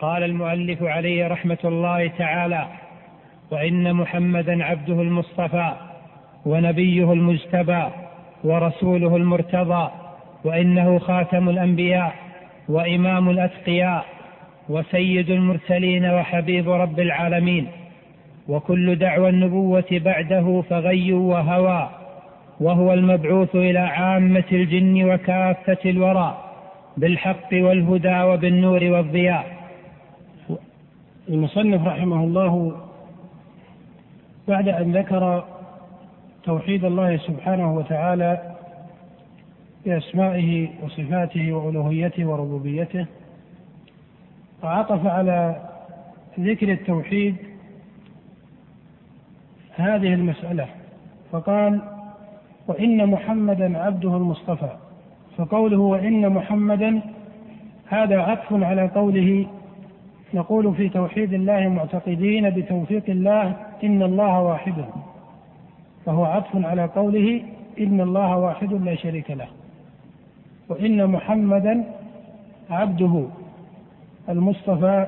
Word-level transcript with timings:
قال 0.00 0.22
المؤلف 0.22 0.82
عليه 0.82 1.28
رحمة 1.28 1.58
الله 1.64 2.06
تعالى 2.18 2.66
وإن 3.50 3.94
محمدا 3.94 4.64
عبده 4.64 5.02
المصطفى 5.02 5.72
ونبيه 6.46 7.12
المجتبى 7.12 7.82
ورسوله 8.44 9.16
المرتضى 9.16 9.90
وإنه 10.44 10.98
خاتم 10.98 11.48
الأنبياء 11.48 12.14
وإمام 12.68 13.30
الأتقياء 13.30 14.04
وسيد 14.68 15.30
المرسلين 15.30 16.04
وحبيب 16.10 16.70
رب 16.70 17.00
العالمين 17.00 17.66
وكل 18.48 18.96
دعوى 18.96 19.28
النبوة 19.28 19.84
بعده 19.90 20.62
فغي 20.70 21.12
وهوى 21.12 21.90
وهو 22.60 22.92
المبعوث 22.92 23.56
إلى 23.56 23.78
عامة 23.78 24.44
الجن 24.52 25.04
وكافة 25.12 25.78
الورى 25.90 26.38
بالحق 26.96 27.48
والهدى 27.52 28.22
وبالنور 28.22 28.84
والضياء. 28.84 29.59
المصنف 31.30 31.86
رحمه 31.86 32.24
الله 32.24 32.76
بعد 34.48 34.68
أن 34.68 34.96
ذكر 34.96 35.44
توحيد 36.44 36.84
الله 36.84 37.16
سبحانه 37.16 37.74
وتعالى 37.74 38.54
بأسمائه 39.86 40.68
وصفاته 40.82 41.52
وألوهيته 41.52 42.26
وربوبيته 42.26 43.06
وعطف 44.62 45.06
على 45.06 45.56
ذكر 46.40 46.72
التوحيد 46.72 47.36
هذه 49.74 50.14
المسألة 50.14 50.66
فقال 51.32 51.80
وإن 52.66 53.06
محمدا 53.06 53.78
عبده 53.78 54.16
المصطفى 54.16 54.70
فقوله 55.36 55.78
وإن 55.78 56.28
محمدا 56.28 57.00
هذا 57.86 58.20
عطف 58.20 58.52
على 58.52 58.88
قوله 58.88 59.46
نقول 60.34 60.74
في 60.74 60.88
توحيد 60.88 61.32
الله 61.32 61.68
معتقدين 61.68 62.50
بتوفيق 62.50 63.02
الله 63.08 63.56
إن 63.84 64.02
الله 64.02 64.42
واحد 64.42 64.74
فهو 66.06 66.24
عطف 66.24 66.64
على 66.64 66.84
قوله 66.84 67.42
إن 67.80 68.00
الله 68.00 68.36
واحد 68.36 68.72
لا 68.72 68.94
شريك 68.94 69.30
له 69.30 69.46
وإن 70.68 71.06
محمدا 71.06 71.84
عبده 72.70 73.24
المصطفى 74.28 75.06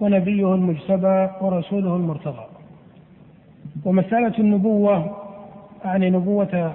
ونبيه 0.00 0.54
المجتبى 0.54 1.28
ورسوله 1.40 1.96
المرتضى. 1.96 2.44
ومسألة 3.84 4.38
النبوة 4.38 5.16
أعني 5.84 6.10
نبوة 6.10 6.72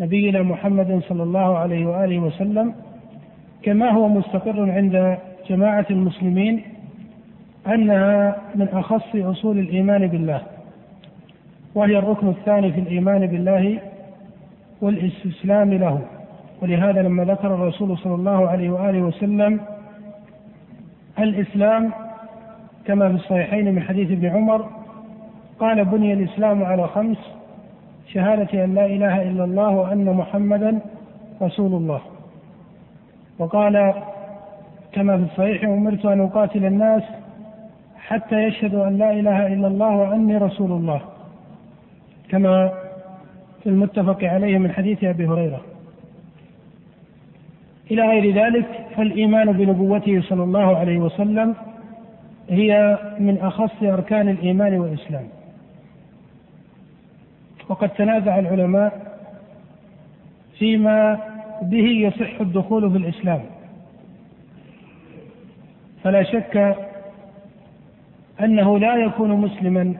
نبينا 0.00 0.42
محمد 0.42 1.02
صلى 1.08 1.22
الله 1.22 1.58
عليه 1.58 1.86
وآله 1.86 2.18
وسلم 2.18 2.74
كما 3.62 3.90
هو 3.90 4.08
مستقر 4.08 4.70
عند 4.70 5.18
جماعة 5.48 5.86
المسلمين 5.90 6.62
أنها 7.66 8.36
من 8.54 8.68
أخص 8.68 9.14
أصول 9.14 9.58
الإيمان 9.58 10.06
بالله 10.06 10.42
وهي 11.74 11.98
الركن 11.98 12.28
الثاني 12.28 12.72
في 12.72 12.80
الإيمان 12.80 13.26
بالله 13.26 13.78
والاستسلام 14.82 15.72
له. 15.74 16.00
ولهذا 16.62 17.02
لما 17.02 17.24
ذكر 17.24 17.54
الرسول 17.54 17.98
صلى 17.98 18.14
الله 18.14 18.48
عليه 18.48 18.70
وآله 18.70 19.02
وسلم 19.02 19.60
الإسلام 21.18 21.92
كما 22.86 23.08
في 23.08 23.14
الصحيحين 23.14 23.74
من 23.74 23.82
حديث 23.82 24.10
ابن 24.10 24.26
عمر 24.26 24.68
قال 25.58 25.84
بني 25.84 26.12
الإسلام 26.12 26.64
على 26.64 26.88
خمس 26.88 27.18
شهادة 28.12 28.64
أن 28.64 28.74
لا 28.74 28.86
إله 28.86 29.22
إلا 29.22 29.44
الله 29.44 29.70
وأن 29.70 30.04
محمدا 30.04 30.78
رسول 31.42 31.72
الله. 31.74 32.00
وقال 33.38 33.94
كما 34.92 35.16
في 35.16 35.22
الصحيح 35.22 35.64
أمرت 35.64 36.06
أن 36.06 36.20
أقاتل 36.20 36.64
الناس 36.64 37.02
حتى 37.96 38.36
يشهدوا 38.36 38.88
أن 38.88 38.98
لا 38.98 39.12
إله 39.12 39.46
إلا 39.46 39.66
الله 39.66 39.96
وأني 39.96 40.36
رسول 40.36 40.72
الله. 40.72 41.00
كما 42.28 42.72
في 43.62 43.68
المتفق 43.68 44.24
عليه 44.24 44.58
من 44.58 44.72
حديث 44.72 45.04
أبي 45.04 45.26
هريرة. 45.26 45.60
إلى 47.90 48.02
غير 48.02 48.34
ذلك 48.34 48.86
فالإيمان 48.96 49.52
بنبوته 49.52 50.20
صلى 50.20 50.42
الله 50.42 50.76
عليه 50.76 50.98
وسلم 50.98 51.54
هي 52.50 52.98
من 53.18 53.38
أخص 53.38 53.82
أركان 53.82 54.28
الإيمان 54.28 54.78
والإسلام. 54.78 55.28
وقد 57.68 57.88
تنازع 57.88 58.38
العلماء 58.38 59.18
فيما 60.58 61.18
به 61.62 61.84
يصح 61.84 62.40
الدخول 62.40 62.90
في 62.90 62.96
الإسلام. 62.96 63.40
فلا 66.04 66.22
شك 66.22 66.76
أنه 68.40 68.78
لا 68.78 68.96
يكون 68.96 69.30
مسلما 69.30 69.94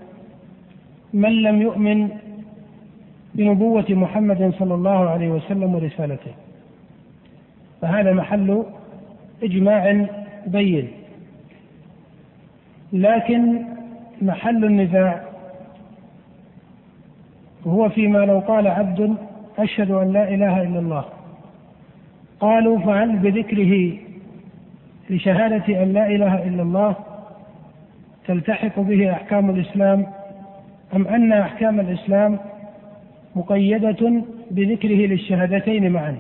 من 1.13 1.43
لم 1.43 1.63
يؤمن 1.63 2.09
بنبوة 3.35 3.85
محمد 3.91 4.55
صلى 4.59 4.75
الله 4.75 5.11
عليه 5.11 5.29
وسلم 5.29 5.75
ورسالته. 5.75 6.33
فهذا 7.81 8.13
محل 8.13 8.65
إجماع 9.43 10.07
بين. 10.47 10.89
لكن 12.93 13.65
محل 14.23 14.65
النزاع 14.65 15.23
هو 17.67 17.89
فيما 17.89 18.19
لو 18.19 18.39
قال 18.39 18.69
عبد 18.69 19.17
أشهد 19.59 19.91
أن 19.91 20.13
لا 20.13 20.35
إله 20.35 20.63
إلا 20.63 20.79
الله. 20.79 21.05
قالوا 22.41 22.79
فهل 22.79 23.17
بذكره 23.17 24.08
لشهادة 25.11 25.83
أن 25.83 25.93
لا 25.93 26.07
إله 26.07 26.49
إلا 26.49 26.63
الله 26.63 26.97
تلتحق 28.27 28.81
به 28.81 29.13
أحكام 29.13 29.51
الإسلام 29.51 30.07
أم 30.97 31.07
أن 31.07 31.33
أحكام 31.33 31.81
الإسلام 31.81 32.39
مقيدة 33.37 34.23
بذكره 34.51 35.07
للشهادتين 35.07 35.93
معا؟ 35.93 36.17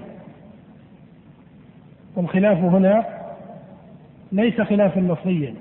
والخلاف 2.17 2.59
هنا 2.59 3.05
ليس 4.33 4.61
خلافا 4.61 5.01
لفظيا. 5.01 5.55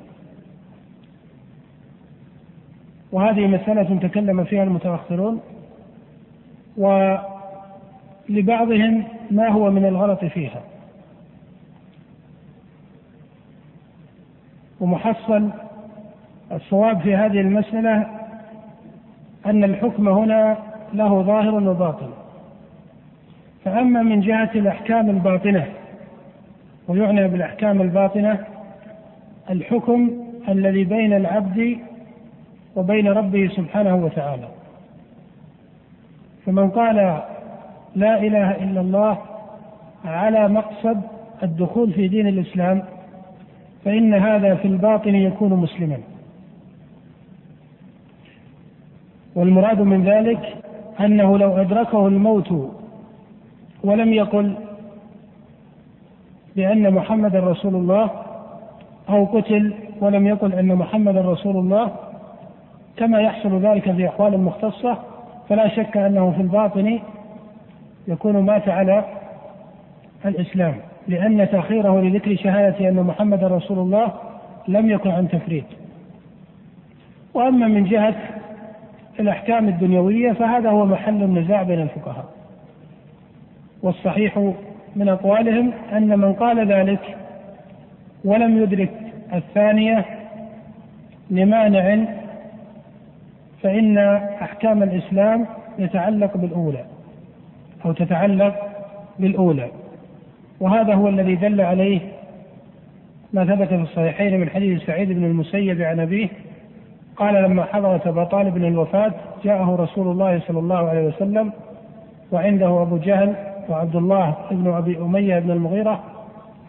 وهذه 3.12 3.48
مسألة 3.48 4.00
تكلم 4.00 4.44
فيها 4.44 4.64
المتأخرون 4.64 5.42
ولبعضهم 8.30 9.04
ما 9.32 9.50
هو 9.50 9.72
من 9.72 9.86
الغلط 9.86 10.26
فيها. 10.26 10.62
ومحصل 14.82 15.50
الصواب 16.52 17.00
في 17.02 17.16
هذه 17.16 17.42
المسألة 17.42 18.08
أن 19.46 19.64
الحكم 19.64 20.08
هنا 20.08 20.58
له 20.94 21.22
ظاهر 21.22 21.56
وباطن. 21.56 22.10
فأما 23.66 24.04
من 24.04 24.22
جهة 24.22 24.50
الأحكام 24.56 25.10
الباطنة 25.10 25.66
ويعنى 26.88 27.28
بالأحكام 27.28 27.82
الباطنة 27.82 28.40
الحكم 29.50 30.12
الذي 30.50 30.84
بين 30.84 31.14
العبد 31.14 31.78
وبين 32.76 33.08
ربه 33.08 33.48
سبحانه 33.56 33.96
وتعالى. 33.96 34.48
فمن 36.46 36.70
قال 36.70 36.96
لا 37.96 38.20
إله 38.20 38.52
إلا 38.52 38.82
الله 38.82 39.18
على 40.06 40.48
مقصد 40.48 41.02
الدخول 41.44 41.94
في 41.94 42.08
دين 42.08 42.28
الإسلام 42.28 42.84
فإن 43.86 44.14
هذا 44.14 44.56
في 44.56 44.68
الباطن 44.68 45.16
يكون 45.16 45.54
مسلما. 45.54 45.98
والمراد 49.36 49.82
من 49.82 50.04
ذلك 50.04 50.56
أنه 51.00 51.38
لو 51.38 51.58
أدركه 51.58 52.08
الموت 52.08 52.72
ولم 53.84 54.14
يقل 54.14 54.56
بأن 56.56 56.94
محمدا 56.94 57.40
رسول 57.40 57.76
الله 57.76 58.12
أو 59.10 59.26
قتل 59.26 59.74
ولم 60.02 60.28
يقل 60.28 60.54
أن 60.54 60.76
محمدا 60.76 61.22
رسول 61.22 61.58
الله 61.58 61.92
كما 62.98 63.20
يحصل 63.22 63.60
ذلك 63.62 63.92
في 63.92 64.08
أحوال 64.08 64.40
مختصة 64.40 64.98
فلا 65.50 65.68
شك 65.68 65.98
أنه 65.98 66.32
في 66.32 66.42
الباطن 66.42 67.00
يكون 68.08 68.38
مات 68.38 68.70
على 68.70 69.06
الإسلام. 70.26 70.76
لأن 71.08 71.50
تأخيره 71.52 72.02
لذكر 72.02 72.36
شهادة 72.36 72.90
أن 72.90 72.96
محمدا 72.96 73.48
رسول 73.48 73.80
الله 73.80 74.14
لم 74.68 74.90
يكن 74.90 75.10
عن 75.10 75.28
تفريط. 75.28 75.66
وأما 77.34 77.68
من 77.68 77.84
جهة 77.84 78.16
الأحكام 79.20 79.68
الدنيوية 79.68 80.32
فهذا 80.32 80.70
هو 80.70 80.86
محل 80.86 81.24
النزاع 81.24 81.64
بين 81.64 81.82
الفقهاء. 81.82 82.26
والصحيح 83.84 84.54
من 84.96 85.10
أقوالهم 85.10 85.72
أن 85.94 86.20
من 86.20 86.34
قال 86.34 86.72
ذلك 86.72 87.18
ولم 88.26 88.64
يدرك 88.64 88.92
الثانية 89.34 90.06
لمانع 91.30 92.06
فإن 93.64 93.98
أحكام 94.42 94.84
الإسلام 94.84 95.46
يتعلق 95.80 96.38
بالأولى 96.38 96.86
أو 97.86 97.92
تتعلق 97.92 98.56
بالأولى. 99.20 99.68
وهذا 100.60 100.94
هو 100.94 101.08
الذي 101.08 101.36
دل 101.36 101.62
عليه 101.62 102.00
ما 103.34 103.46
ثبت 103.46 103.68
في 103.68 103.76
الصحيحين 103.76 104.40
من 104.40 104.50
حديث 104.50 104.86
سعيد 104.86 105.12
بن 105.12 105.24
المسيب 105.24 105.82
عن 105.82 106.00
أبيه 106.00 106.28
قال 107.16 107.44
لما 107.44 107.64
حضرت 107.64 108.08
أبا 108.08 108.24
طالب 108.24 108.58
الوفاة 108.58 109.12
جاءه 109.44 109.76
رسول 109.76 110.12
الله 110.12 110.42
صلى 110.48 110.60
الله 110.60 110.90
عليه 110.90 111.08
وسلم 111.08 111.52
وعنده 112.32 112.82
أبو 112.82 112.98
جهل 112.98 113.36
وعبد 113.70 113.96
الله 113.96 114.36
بن 114.52 114.74
أبي 114.74 114.98
أمية 114.98 115.40
بن 115.40 115.52
المغيرة 115.52 116.04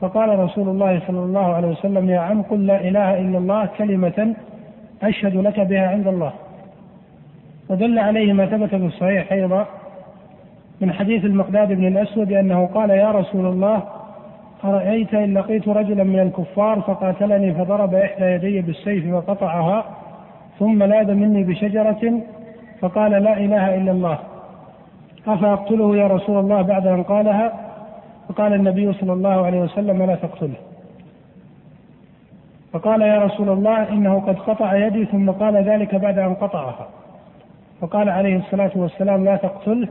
فقال 0.01 0.39
رسول 0.39 0.69
الله 0.69 1.01
صلى 1.07 1.19
الله 1.19 1.55
عليه 1.55 1.69
وسلم 1.69 2.11
يا 2.11 2.19
عم 2.21 2.43
قل 2.43 2.67
لا 2.67 2.89
إله 2.89 3.21
إلا 3.21 3.39
الله 3.39 3.69
كلمة 3.79 4.35
أشهد 5.03 5.37
لك 5.37 5.61
بها 5.61 5.89
عند 5.89 6.07
الله. 6.07 6.33
ودل 7.69 7.99
عليه 7.99 8.33
ما 8.33 8.47
ثبت 8.47 8.69
في 8.69 8.87
الصحيح 8.87 9.33
أيضا 9.33 9.67
من 10.81 10.93
حديث 10.93 11.25
المقداد 11.25 11.73
بن 11.73 11.87
الأسود 11.87 12.33
أنه 12.33 12.67
قال 12.67 12.91
يا 12.91 13.11
رسول 13.11 13.47
الله 13.47 13.83
أرأيت 14.65 15.15
إن 15.15 15.39
لقيت 15.39 15.69
رجلا 15.69 16.05
من 16.05 16.21
الكفار 16.21 16.81
فقاتلني 16.81 17.55
فضرب 17.55 17.95
إحدى 17.95 18.25
يدي 18.25 18.61
بالسيف 18.61 19.13
وقطعها 19.15 19.85
ثم 20.59 20.83
لاذ 20.83 21.15
مني 21.15 21.45
بشجرة 21.45 22.21
فقال 22.81 23.11
لا 23.11 23.37
إله 23.37 23.75
إلا 23.75 23.91
الله. 23.91 24.19
أفأقتله 25.27 25.97
يا 25.97 26.07
رسول 26.07 26.39
الله 26.39 26.63
بعد 26.63 26.87
أن 26.87 27.03
قالها؟ 27.03 27.53
فقال 28.29 28.53
النبي 28.55 28.93
صلى 28.93 29.13
الله 29.13 29.47
عليه 29.47 29.61
وسلم 29.61 30.03
لا 30.03 30.15
تقتله. 30.15 30.57
فقال 32.73 33.03
يا 33.03 33.19
رسول 33.19 33.49
الله 33.49 33.89
إنه 33.89 34.21
قد 34.21 34.39
قطع 34.39 34.77
يدي 34.77 35.05
ثم 35.05 35.31
قال 35.31 35.57
ذلك 35.57 35.95
بعد 35.95 36.19
أن 36.19 36.35
قطعها. 36.35 36.89
فقال 37.81 38.09
عليه 38.09 38.37
الصلاة 38.37 38.71
والسلام 38.77 39.25
لا 39.25 39.37
تقتله. 39.37 39.89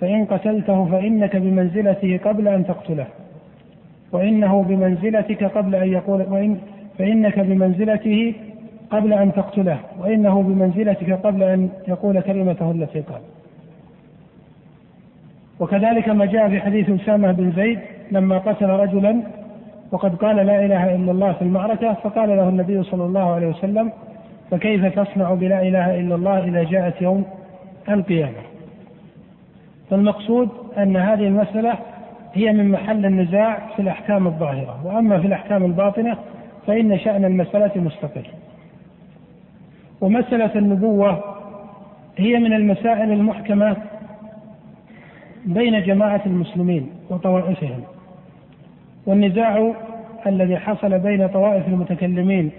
فإن 0.00 0.24
قتلته 0.24 0.84
فإنك 0.84 1.36
بمنزلته 1.36 2.20
قبل 2.24 2.48
أن 2.48 2.66
تقتله. 2.66 3.06
وإنه 4.12 4.62
بمنزلتك 4.62 5.44
قبل 5.44 5.74
أن 5.74 5.88
يقول 5.88 6.22
وإن 6.22 6.58
فإنك 6.98 7.38
بمنزلته 7.40 8.34
قبل 8.90 9.12
أن 9.12 9.32
تقتله. 9.32 9.78
وإنه 9.98 10.42
بمنزلتك 10.42 11.12
قبل 11.12 11.42
أن 11.42 11.68
يقول 11.88 12.20
كلمته 12.20 12.70
التي 12.70 13.00
قال. 13.00 13.20
وكذلك 15.60 16.08
ما 16.08 16.24
جاء 16.24 16.48
في 16.48 16.60
حديث 16.60 16.90
أسامة 16.90 17.32
بن 17.32 17.52
زيد 17.52 17.78
لما 18.10 18.38
قتل 18.38 18.66
رجلا 18.66 19.22
وقد 19.92 20.14
قال 20.14 20.36
لا 20.36 20.64
إله 20.64 20.94
إلا 20.94 21.12
الله 21.12 21.32
في 21.32 21.42
المعركة 21.42 21.92
فقال 21.92 22.28
له 22.28 22.48
النبي 22.48 22.82
صلى 22.82 23.04
الله 23.04 23.34
عليه 23.34 23.46
وسلم 23.46 23.92
فكيف 24.50 25.00
تصنع 25.00 25.34
بلا 25.34 25.62
إله 25.62 26.00
إلا 26.00 26.14
الله 26.14 26.44
إذا 26.44 26.62
جاءت 26.62 27.02
يوم 27.02 27.24
القيامة؟ 27.88 28.53
فالمقصود 29.90 30.48
أن 30.78 30.96
هذه 30.96 31.26
المسألة 31.26 31.78
هي 32.34 32.52
من 32.52 32.70
محل 32.70 33.06
النزاع 33.06 33.58
في 33.76 33.82
الأحكام 33.82 34.26
الظاهرة 34.26 34.86
وأما 34.86 35.20
في 35.20 35.26
الأحكام 35.26 35.64
الباطنة 35.64 36.16
فإن 36.66 36.98
شأن 36.98 37.24
المسألة 37.24 37.70
مستقر 37.76 38.26
ومسألة 40.00 40.50
النبوة 40.54 41.24
هي 42.16 42.38
من 42.38 42.52
المسائل 42.52 43.12
المحكمة 43.12 43.76
بين 45.44 45.82
جماعة 45.82 46.22
المسلمين 46.26 46.90
وطوائفهم. 47.10 47.80
والنزاع 49.06 49.72
الذي 50.26 50.56
حصل 50.56 50.98
بين 50.98 51.26
طوائف 51.28 51.68
المتكلمين 51.68 52.50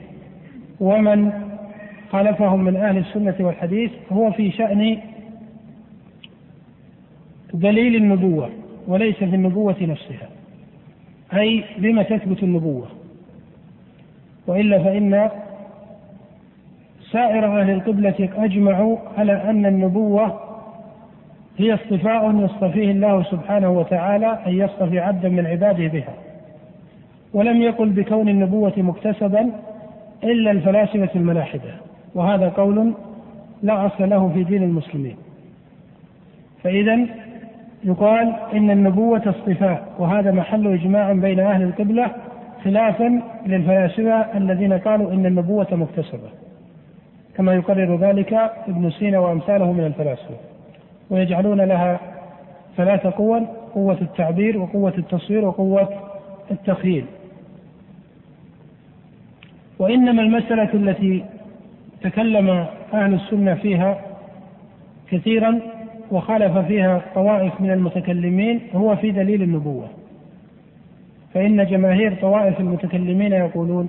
ومن 0.80 1.31
خالفهم 2.12 2.63
من 2.63 2.75
أهل 2.75 2.98
السنة 2.98 3.36
والحديث 3.39 3.92
هو 4.12 4.31
في 4.31 4.51
شأن 4.51 4.98
دليل 7.53 7.95
النبوة 7.95 8.50
وليس 8.88 9.15
في 9.15 9.36
النبوة 9.36 9.75
نفسها. 9.81 10.30
أي 11.33 11.63
بما 11.77 12.03
تثبت 12.03 12.44
النبوة. 12.44 12.88
وإلا 14.47 14.83
فإن 14.83 15.30
سائر 17.12 17.62
أهل 17.62 17.69
القبلة 17.69 18.30
أجمعوا 18.38 18.97
على 19.18 19.50
أن 19.50 19.65
النبوة 19.65 20.39
هي 21.57 21.74
اصطفاء 21.74 22.36
يصطفيه 22.36 22.92
الله 22.92 23.24
سبحانه 23.24 23.69
وتعالى 23.69 24.39
أن 24.48 24.53
يصطفي 24.53 25.00
عبدا 25.00 25.30
من 25.30 25.45
عباده 25.45 25.88
بها. 25.88 26.13
ولم 27.33 27.62
يقل 27.62 27.89
بكون 27.89 28.30
النبوة 28.30 28.74
مكتسبا 28.77 29.51
إلا 30.24 30.51
الفلاسفة 30.51 31.09
الملاحدة. 31.15 31.74
وهذا 32.15 32.50
قول 32.50 32.94
لا 33.63 33.86
أصل 33.86 34.09
له 34.09 34.31
في 34.33 34.44
دين 34.44 34.63
المسلمين. 34.63 35.15
فإذا 36.63 37.06
يقال 37.83 38.36
إن 38.54 38.72
النبوة 38.72 39.22
اصطفاء 39.30 39.88
وهذا 40.00 40.31
محل 40.31 40.74
إجماع 40.74 41.13
بين 41.13 41.39
أهل 41.39 41.63
القبلة 41.63 42.12
خلافا 42.63 43.22
للفلاسفة 43.45 44.38
الذين 44.38 44.74
قالوا 44.74 45.12
إن 45.12 45.25
النبوة 45.25 45.68
مكتسبة 45.72 46.30
كما 47.38 47.54
يقرر 47.54 47.98
ذلك 47.98 48.33
ابن 48.68 48.89
سينا 48.89 49.19
وأمثاله 49.19 49.72
من 49.72 49.86
الفلاسفة 49.86 50.36
ويجعلون 51.10 51.62
لها 51.62 52.00
ثلاث 52.77 53.07
قوى 53.07 53.48
قوة 53.74 53.98
التعبير 54.01 54.57
وقوة 54.57 54.94
التصوير 54.98 55.45
وقوة 55.45 55.89
التخيل 56.51 57.06
وإنما 59.80 60.22
المسألة 60.22 60.74
التي 60.74 61.25
تكلم 62.01 62.50
أهل 62.94 63.13
السنة 63.13 63.56
فيها 63.56 64.01
كثيرا 65.12 65.62
وخالف 66.11 66.57
فيها 66.57 67.01
طوائف 67.15 67.61
من 67.61 67.71
المتكلمين 67.71 68.61
هو 68.73 68.95
في 68.95 69.11
دليل 69.11 69.41
النبوة. 69.41 69.87
فإن 71.33 71.65
جماهير 71.65 72.15
طوائف 72.21 72.59
المتكلمين 72.59 73.33
يقولون 73.33 73.87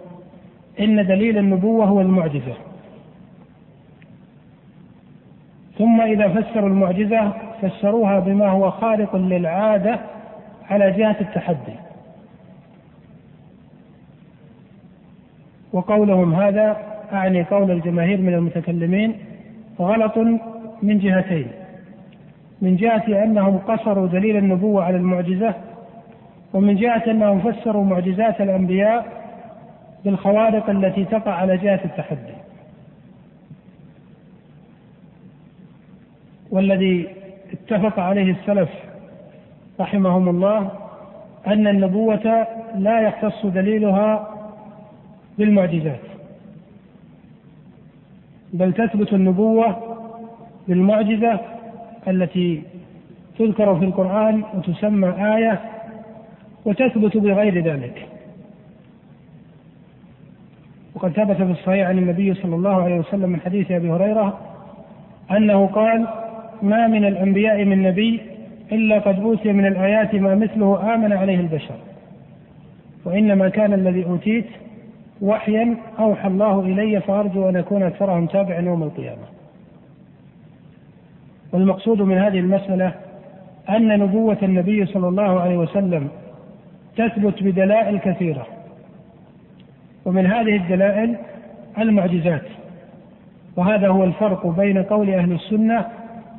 إن 0.81 1.07
دليل 1.07 1.39
النبوة 1.39 1.85
هو 1.85 2.01
المعجزة. 2.01 2.55
ثم 5.79 6.01
إذا 6.01 6.29
فسروا 6.29 6.69
المعجزة 6.69 7.33
فسروها 7.63 8.21
بما 8.21 8.49
هو 8.49 8.71
خارق 8.71 9.17
للعادة 9.17 9.99
على 10.71 10.91
جهة 10.91 11.17
التحدي. 11.21 11.77
وقولهم 15.73 16.35
هذا 16.35 16.77
أعني 17.13 17.43
قول 17.43 17.71
الجماهير 17.71 18.21
من 18.21 18.35
المتكلمين 18.35 19.15
غلط 19.81 20.19
من 20.83 20.99
جهتين. 20.99 21.47
من 22.63 22.77
جهة 22.77 23.25
أنهم 23.25 23.59
قصروا 23.59 24.07
دليل 24.07 24.37
النبوة 24.37 24.85
على 24.85 24.97
المعجزة 24.97 25.55
ومن 26.53 26.77
جهة 26.77 27.03
أنهم 27.07 27.53
فسروا 27.53 27.85
معجزات 27.85 28.41
الأنبياء 28.41 29.07
بالخوارق 30.05 30.71
التي 30.71 31.05
تقع 31.05 31.33
على 31.33 31.57
جهة 31.57 31.81
التحدي. 31.85 32.35
والذي 36.51 37.09
اتفق 37.53 37.99
عليه 37.99 38.31
السلف 38.31 38.69
رحمهم 39.81 40.29
الله 40.29 40.71
أن 41.47 41.67
النبوة 41.67 42.47
لا 42.75 43.01
يختص 43.01 43.47
دليلها 43.47 44.29
بالمعجزات 45.39 46.01
بل 48.53 48.73
تثبت 48.73 49.13
النبوة 49.13 49.97
بالمعجزة 50.69 51.41
التي 52.09 52.63
تذكر 53.39 53.79
في 53.79 53.85
القرآن 53.85 54.43
وتسمى 54.55 55.09
آية 55.37 55.61
وتثبت 56.65 57.17
بغير 57.17 57.65
ذلك. 57.65 58.07
وقد 60.95 61.13
ثبت 61.13 61.37
في 61.37 61.43
الصحيح 61.51 61.89
عن 61.89 61.99
النبي 61.99 62.35
صلى 62.35 62.55
الله 62.55 62.83
عليه 62.83 62.99
وسلم 62.99 63.31
من 63.31 63.41
حديث 63.41 63.71
أبي 63.71 63.91
هريرة 63.91 64.39
أنه 65.31 65.67
قال 65.67 66.07
ما 66.63 66.87
من 66.87 67.05
الأنبياء 67.05 67.65
من 67.65 67.83
نبي 67.83 68.21
إلا 68.73 68.99
قد 68.99 69.21
أوتي 69.21 69.53
من 69.53 69.67
الآيات 69.67 70.15
ما 70.15 70.35
مثله 70.35 70.95
آمن 70.95 71.13
عليه 71.13 71.41
البشر 71.41 71.75
وإنما 73.05 73.49
كان 73.49 73.73
الذي 73.73 74.05
أوتيت 74.05 74.47
وحيا 75.23 75.77
أوحى 75.99 76.29
الله 76.29 76.61
إلي 76.61 77.01
فأرجو 77.01 77.49
أن 77.49 77.57
أكون 77.57 77.83
أكثرهم 77.83 78.27
تابعا 78.27 78.61
يوم 78.61 78.83
القيامة. 78.83 79.36
والمقصود 81.53 82.03
من 82.03 82.19
هذه 82.19 82.39
المسألة 82.39 82.95
أن 83.69 83.99
نبوة 83.99 84.39
النبي 84.43 84.87
صلى 84.87 85.09
الله 85.09 85.41
عليه 85.41 85.57
وسلم 85.57 86.09
تثبت 86.97 87.43
بدلائل 87.43 87.99
كثيرة. 87.99 88.47
ومن 90.05 90.27
هذه 90.27 90.57
الدلائل 90.57 91.17
المعجزات. 91.79 92.43
وهذا 93.57 93.89
هو 93.89 94.05
الفرق 94.05 94.47
بين 94.47 94.83
قول 94.83 95.11
أهل 95.11 95.33
السنة 95.33 95.87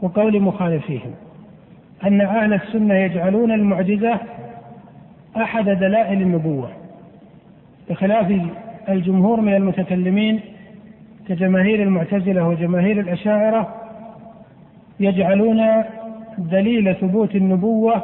وقول 0.02 0.42
مخالفيهم. 0.42 1.12
أن 2.04 2.22
أهل 2.22 2.54
السنة 2.54 2.94
يجعلون 2.94 3.52
المعجزة 3.52 4.20
أحد 5.38 5.70
دلائل 5.70 6.22
النبوة. 6.22 6.70
بخلاف 7.90 8.42
الجمهور 8.90 9.42
من 9.42 9.56
المتكلمين 9.56 10.40
كجماهير 11.28 11.84
المعتزلة 11.84 12.48
وجماهير 12.48 13.00
الأشاعرة 13.00 13.87
يجعلون 15.00 15.84
دليل 16.38 16.96
ثبوت 16.96 17.36
النبوة 17.36 18.04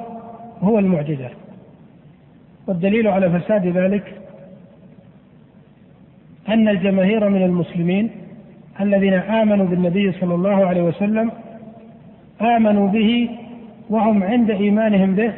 هو 0.62 0.80
المعجزة. 0.80 1.30
والدليل 2.68 3.08
على 3.08 3.40
فساد 3.40 3.68
ذلك 3.68 4.04
أن 6.50 6.68
الجماهير 6.68 7.30
من 7.30 7.44
المسلمين 7.44 8.10
الذين 8.82 9.14
آمنوا 9.14 9.66
بالنبي 9.66 10.12
صلى 10.12 10.36
الله 10.36 10.66
عليه 10.66 10.82
وسلم 10.82 11.32
آمنوا 12.42 12.88
به 12.88 13.30
وهم 13.90 14.24
عند 14.24 14.52
إيمانهم 14.52 15.16
به 15.16 15.34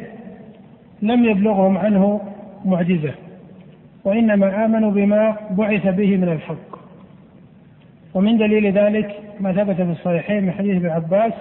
لم 1.02 1.24
يبلغهم 1.24 1.78
عنه 1.78 2.20
معجزة 2.64 3.14
وإنما 4.04 4.64
آمنوا 4.64 4.90
بما 4.90 5.36
بعث 5.50 5.86
به 5.86 6.16
من 6.16 6.28
الحق. 6.28 6.76
ومن 8.14 8.38
دليل 8.38 8.72
ذلك 8.72 9.25
ما 9.40 9.52
ثبت 9.52 9.76
في 9.76 9.82
الصحيحين 9.92 10.44
من 10.44 10.52
حديث 10.52 10.76
ابن 10.76 10.88
عباس 10.88 11.32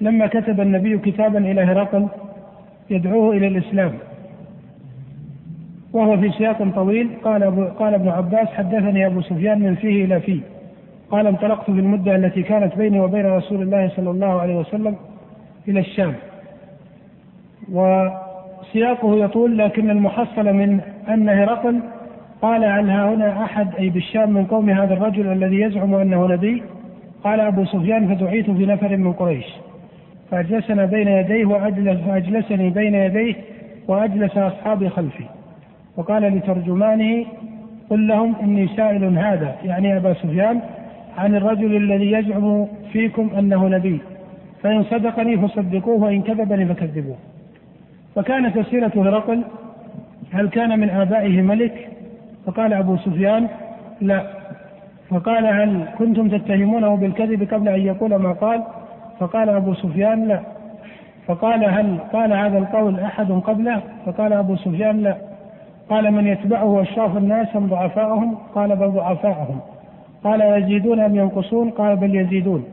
لما 0.00 0.26
كتب 0.26 0.60
النبي 0.60 0.98
كتابا 0.98 1.38
إلى 1.38 1.60
هرقل 1.60 2.08
يدعوه 2.90 3.36
إلى 3.36 3.46
الإسلام. 3.46 3.92
وهو 5.92 6.16
في 6.16 6.30
سياق 6.30 6.68
طويل 6.74 7.10
قال 7.24 7.42
أبو 7.42 7.64
قال 7.64 7.94
ابن 7.94 8.08
عباس 8.08 8.48
حدثني 8.48 9.06
أبو 9.06 9.20
سفيان 9.20 9.60
من 9.60 9.74
فيه 9.74 10.04
إلى 10.04 10.20
فيه. 10.20 10.40
قال 11.10 11.26
انطلقت 11.26 11.64
في 11.64 11.80
المدة 11.80 12.16
التي 12.16 12.42
كانت 12.42 12.76
بيني 12.78 13.00
وبين 13.00 13.26
رسول 13.26 13.62
الله 13.62 13.88
صلى 13.96 14.10
الله 14.10 14.40
عليه 14.40 14.56
وسلم 14.56 14.96
إلى 15.68 15.80
الشام. 15.80 16.14
وسياقه 17.72 19.16
يطول 19.16 19.58
لكن 19.58 19.90
المحصل 19.90 20.52
من 20.52 20.80
أن 21.08 21.28
هرقل 21.28 21.80
قال 22.42 22.64
هل 22.64 22.90
ها 22.90 23.14
هنا 23.14 23.44
أحد 23.44 23.74
أي 23.74 23.88
بالشام 23.88 24.30
من 24.30 24.44
قوم 24.44 24.70
هذا 24.70 24.94
الرجل 24.94 25.32
الذي 25.32 25.60
يزعم 25.60 25.94
أنه 25.94 26.26
نبي؟ 26.26 26.62
قال 27.24 27.40
أبو 27.40 27.64
سفيان 27.64 28.14
فدعيت 28.14 28.50
في 28.50 28.66
نفر 28.66 28.96
من 28.96 29.12
قريش. 29.12 29.44
فأجلسنا 30.30 30.84
بين 30.84 31.08
يديه 31.08 31.44
وأجلس 31.44 32.00
فأجلسني 32.00 32.70
بين 32.70 32.94
يديه 32.94 33.34
وأجلس 33.88 34.36
أصحابي 34.36 34.88
خلفي. 34.88 35.24
وقال 35.96 36.22
لترجمانه 36.22 37.24
قل 37.90 38.08
لهم 38.08 38.36
إني 38.42 38.68
سائل 38.76 39.18
هذا. 39.18 39.56
يعني 39.64 39.96
أبا 39.96 40.14
سفيان 40.14 40.60
عن 41.18 41.34
الرجل 41.34 41.76
الذي 41.76 42.12
يزعم 42.12 42.66
فيكم 42.92 43.30
أنه 43.38 43.68
نبي 43.68 44.00
فإن 44.62 44.84
صدقني 44.84 45.38
فصدقوه 45.38 46.04
وإن 46.04 46.22
كذبني 46.22 46.66
فكذبوه. 46.66 47.16
فكانت 48.14 48.56
أسئلة 48.56 48.92
هرقل 48.96 49.42
هل 50.32 50.48
كان 50.48 50.80
من 50.80 50.90
آبائه 50.90 51.42
ملك؟ 51.42 51.88
فقال 52.46 52.72
أبو 52.72 52.96
سفيان 52.96 53.48
لا. 54.00 54.26
فقال 55.12 55.46
هل 55.46 55.84
كنتم 55.98 56.28
تتهمونه 56.28 56.96
بالكذب 56.96 57.54
قبل 57.54 57.68
أن 57.68 57.80
يقول 57.80 58.14
ما 58.14 58.32
قال؟ 58.32 58.62
فقال 59.18 59.48
أبو 59.48 59.74
سفيان 59.74 60.28
لا. 60.28 60.40
فقال 61.26 61.64
هل 61.64 61.98
قال 62.12 62.32
هذا 62.32 62.58
القول 62.58 63.00
أحد 63.00 63.32
قبله؟ 63.32 63.80
فقال 64.06 64.32
أبو 64.32 64.56
سفيان 64.56 65.00
لا. 65.00 65.16
قال 65.90 66.12
من 66.12 66.26
يتبعه 66.26 66.82
أشراف 66.82 67.16
الناس 67.16 67.56
أم 67.56 67.66
ضعفاءهم 67.66 68.38
قال 68.54 68.76
بل 68.76 68.88
ضعفاءهم 68.88 69.60
قال 70.24 70.40
يزيدون 70.40 71.00
أم 71.00 71.16
ينقصون؟ 71.16 71.70
قال 71.70 71.96
بل 71.96 72.14
يزيدون. 72.14 72.64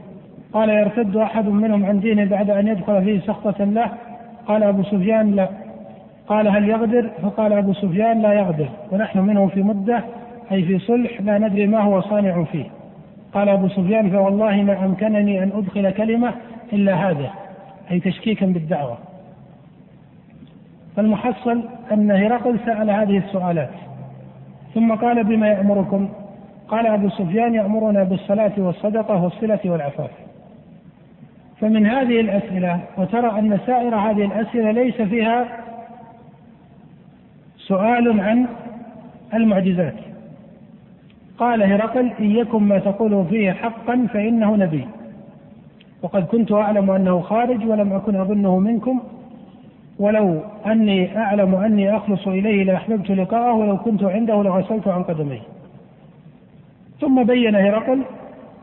قال 0.54 0.70
يرتد 0.70 1.16
أحد 1.18 1.48
منهم 1.48 1.86
عن 1.86 2.00
دينه 2.00 2.26
بعد 2.26 2.50
أن 2.50 2.68
يدخل 2.68 3.04
فيه 3.04 3.20
سخطة 3.20 3.64
له؟ 3.64 3.92
قال 4.48 4.64
أبو 4.64 4.84
سفيان 4.84 5.32
لا. 5.32 5.50
قال 6.28 6.48
هل 6.48 6.70
يغدر؟ 6.70 7.10
فقال 7.22 7.54
أبو 7.54 7.74
سفيان 7.74 8.22
لا 8.22 8.34
يغدر. 8.34 8.68
ونحن 8.92 9.20
منه 9.20 9.48
في 9.48 9.64
مدة 9.64 10.04
أي 10.52 10.64
في 10.64 10.80
صلح 10.80 11.22
لا 11.22 11.38
ندري 11.38 11.68
ما 11.68 11.80
هو 11.80 12.02
صانع 12.02 12.44
فيه. 12.44 12.66
قال 13.34 13.50
أبو 13.50 13.68
سفيان 13.68 14.10
فوالله 14.10 14.64
ما 14.64 14.86
أمكنني 14.86 15.44
أن 15.44 15.52
أدخل 15.56 15.92
كلمة 15.92 16.34
إلا 16.74 16.94
هذا 16.94 17.30
أي 17.92 18.00
تشكيكا 18.00 18.46
بالدعوة. 18.46 18.98
فالمحصل 20.96 21.64
أن 21.92 22.12
هرقل 22.12 22.60
سأل 22.66 22.90
هذه 22.90 23.18
السؤالات. 23.18 23.70
ثم 24.74 24.96
قال 24.96 25.24
بما 25.24 25.48
يأمركم؟ 25.48 26.10
قال 26.68 26.88
أبو 26.88 27.10
سفيان 27.10 27.54
يأمرنا 27.54 28.04
بالصلاة 28.04 28.54
والصدقة 28.58 29.24
والصلة 29.24 29.60
والعفاف. 29.66 30.12
فمن 31.62 31.86
هذه 31.86 32.20
الأسئلة 32.20 32.80
وترى 32.98 33.40
أن 33.40 33.60
سائر 33.66 33.96
هذه 33.96 34.26
الأسئلة 34.26 34.72
ليس 34.72 35.02
فيها 35.02 35.46
سؤال 37.58 38.22
عن 38.22 38.48
المعجزات. 39.34 40.09
قال 41.40 41.64
هرقل 41.64 42.12
إن 42.20 42.32
يكن 42.32 42.64
ما 42.64 42.80
تقوله 42.80 43.24
فيه 43.30 43.52
حقا 43.52 44.08
فإنه 44.14 44.56
نبي. 44.56 44.88
وقد 46.02 46.26
كنت 46.26 46.52
أعلم 46.52 46.92
أنه 46.92 47.20
خارج 47.20 47.68
ولم 47.68 47.94
أكن 47.94 48.16
أظنه 48.16 48.60
منكم. 48.60 49.00
ولو 50.00 50.40
أني 50.66 51.18
أعلم 51.18 51.56
أني 51.56 51.96
أخلص 51.98 52.28
إليه 52.28 52.64
لأحببت 52.64 53.12
لقاءه 53.12 53.54
ولو 53.54 53.78
كنت 53.78 54.04
عنده 54.04 54.44
لغسلت 54.44 54.88
عن 54.88 55.04
قدميه. 55.04 55.42
ثم 57.02 57.24
بين 57.24 57.56
هرقل 57.56 58.02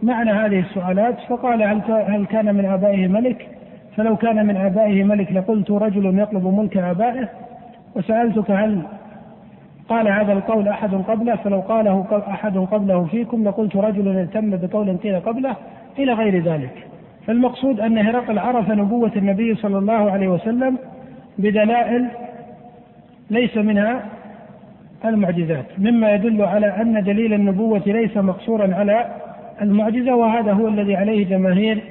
معنى 0.02 0.30
هذه 0.30 0.60
السؤالات 0.60 1.16
فقال 1.28 1.62
هل 1.62 1.80
هل 2.08 2.26
كان 2.26 2.54
من 2.54 2.64
آبائه 2.64 3.08
ملك؟ 3.08 3.48
فلو 3.96 4.16
كان 4.16 4.46
من 4.46 4.56
آبائه 4.56 5.04
ملك 5.04 5.32
لقلت 5.32 5.70
رجل 5.70 6.18
يطلب 6.18 6.46
ملك 6.46 6.76
آبائه. 6.76 7.28
وسألتك 7.96 8.50
هل 8.50 8.82
قال 9.88 10.08
هذا 10.08 10.32
القول 10.32 10.68
أحد 10.68 10.94
قبله 10.94 11.36
فلو 11.36 11.60
قاله 11.60 12.22
أحد 12.28 12.58
قبله 12.58 13.04
فيكم 13.04 13.44
لقلت 13.48 13.76
رجل 13.76 14.18
اهتم 14.18 14.50
بقول 14.50 14.96
قيل 14.96 15.20
قبله 15.20 15.56
إلى 15.98 16.12
غير 16.12 16.42
ذلك. 16.42 16.86
فالمقصود 17.26 17.80
أن 17.80 17.98
هرقل 17.98 18.38
عرف 18.38 18.70
نبوة 18.70 19.12
النبي 19.16 19.54
صلى 19.54 19.78
الله 19.78 20.10
عليه 20.10 20.28
وسلم 20.28 20.78
بدلائل 21.38 22.08
ليس 23.30 23.56
منها 23.56 24.02
المعجزات 25.04 25.64
مما 25.78 26.14
يدل 26.14 26.42
على 26.42 26.66
أن 26.66 27.02
دليل 27.04 27.32
النبوة 27.34 27.82
ليس 27.86 28.16
مقصورا 28.16 28.74
على 28.74 29.06
المعجزة 29.62 30.14
وهذا 30.14 30.52
هو 30.52 30.68
الذي 30.68 30.96
عليه 30.96 31.26
جماهير 31.26 31.82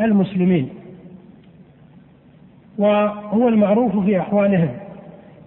المسلمين 0.00 0.68
وهو 2.78 3.48
المعروف 3.48 4.04
في 4.04 4.20
أحوالهم. 4.20 4.68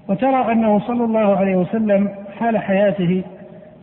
وترى 0.10 0.52
أنه 0.52 0.80
صلى 0.80 1.06
الله 1.06 1.36
عليه 1.38 1.56
وسلم 1.56 2.10
حال 2.40 2.58
حياته 2.58 3.24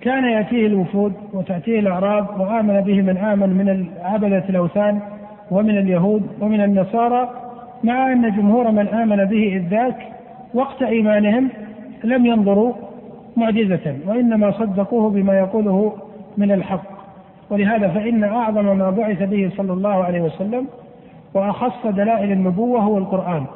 كان 0.00 0.24
يأتيه 0.24 0.66
الوفود 0.66 1.12
وتأتيه 1.32 1.80
الأعراب 1.80 2.40
وآمن 2.40 2.80
به 2.80 3.02
من 3.02 3.16
آمن 3.16 3.48
من 3.48 3.86
عبدة 4.02 4.44
الأوثان 4.48 5.00
ومن 5.50 5.78
اليهود 5.78 6.22
ومن 6.40 6.60
النصارى 6.60 7.30
مع 7.84 8.12
أن 8.12 8.36
جمهور 8.36 8.70
من 8.70 8.88
آمن 8.88 9.24
به 9.24 9.56
إذ 9.56 9.68
ذاك 9.68 9.96
وقت 10.54 10.82
إيمانهم 10.82 11.48
لم 12.04 12.26
ينظروا 12.26 12.72
معجزة 13.36 13.96
وإنما 14.06 14.50
صدقوه 14.50 15.10
بما 15.10 15.38
يقوله 15.38 15.92
من 16.36 16.52
الحق. 16.52 16.82
ولهذا 17.50 17.88
فإن 17.88 18.24
أعظم 18.24 18.78
ما 18.78 18.90
بعث 18.90 19.22
به 19.22 19.50
صلى 19.56 19.72
الله 19.72 20.04
عليه 20.04 20.20
وسلم 20.20 20.66
وأخص 21.34 21.86
دلائل 21.86 22.32
النبوة 22.32 22.80
هو 22.80 22.98
القرآن. 22.98 23.46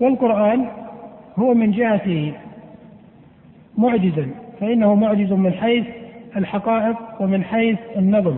والقرآن 0.00 0.66
هو 1.38 1.54
من 1.54 1.70
جهته 1.70 2.32
معجزا 3.78 4.30
فإنه 4.60 4.94
معجز 4.94 5.32
من 5.32 5.52
حيث 5.52 5.86
الحقائق 6.36 6.96
ومن 7.20 7.44
حيث 7.44 7.78
النظم. 7.96 8.36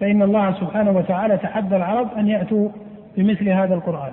فإن 0.00 0.22
الله 0.22 0.52
سبحانه 0.52 0.90
وتعالى 0.90 1.36
تحدى 1.36 1.76
العرب 1.76 2.08
أن 2.18 2.28
يأتوا 2.28 2.68
بمثل 3.16 3.48
هذا 3.48 3.74
القرآن. 3.74 4.12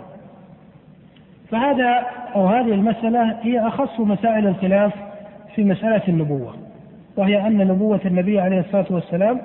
فهذا 1.51 2.05
أو 2.35 2.47
هذه 2.47 2.73
المسألة 2.73 3.37
هي 3.41 3.67
أخص 3.67 3.99
مسائل 3.99 4.47
الخلاف 4.47 4.93
في 5.55 5.63
مسألة 5.63 6.01
النبوة 6.07 6.53
وهي 7.17 7.47
أن 7.47 7.57
نبوة 7.57 7.99
النبي 8.05 8.39
عليه 8.39 8.59
الصلاة 8.59 8.85
والسلام 8.89 9.41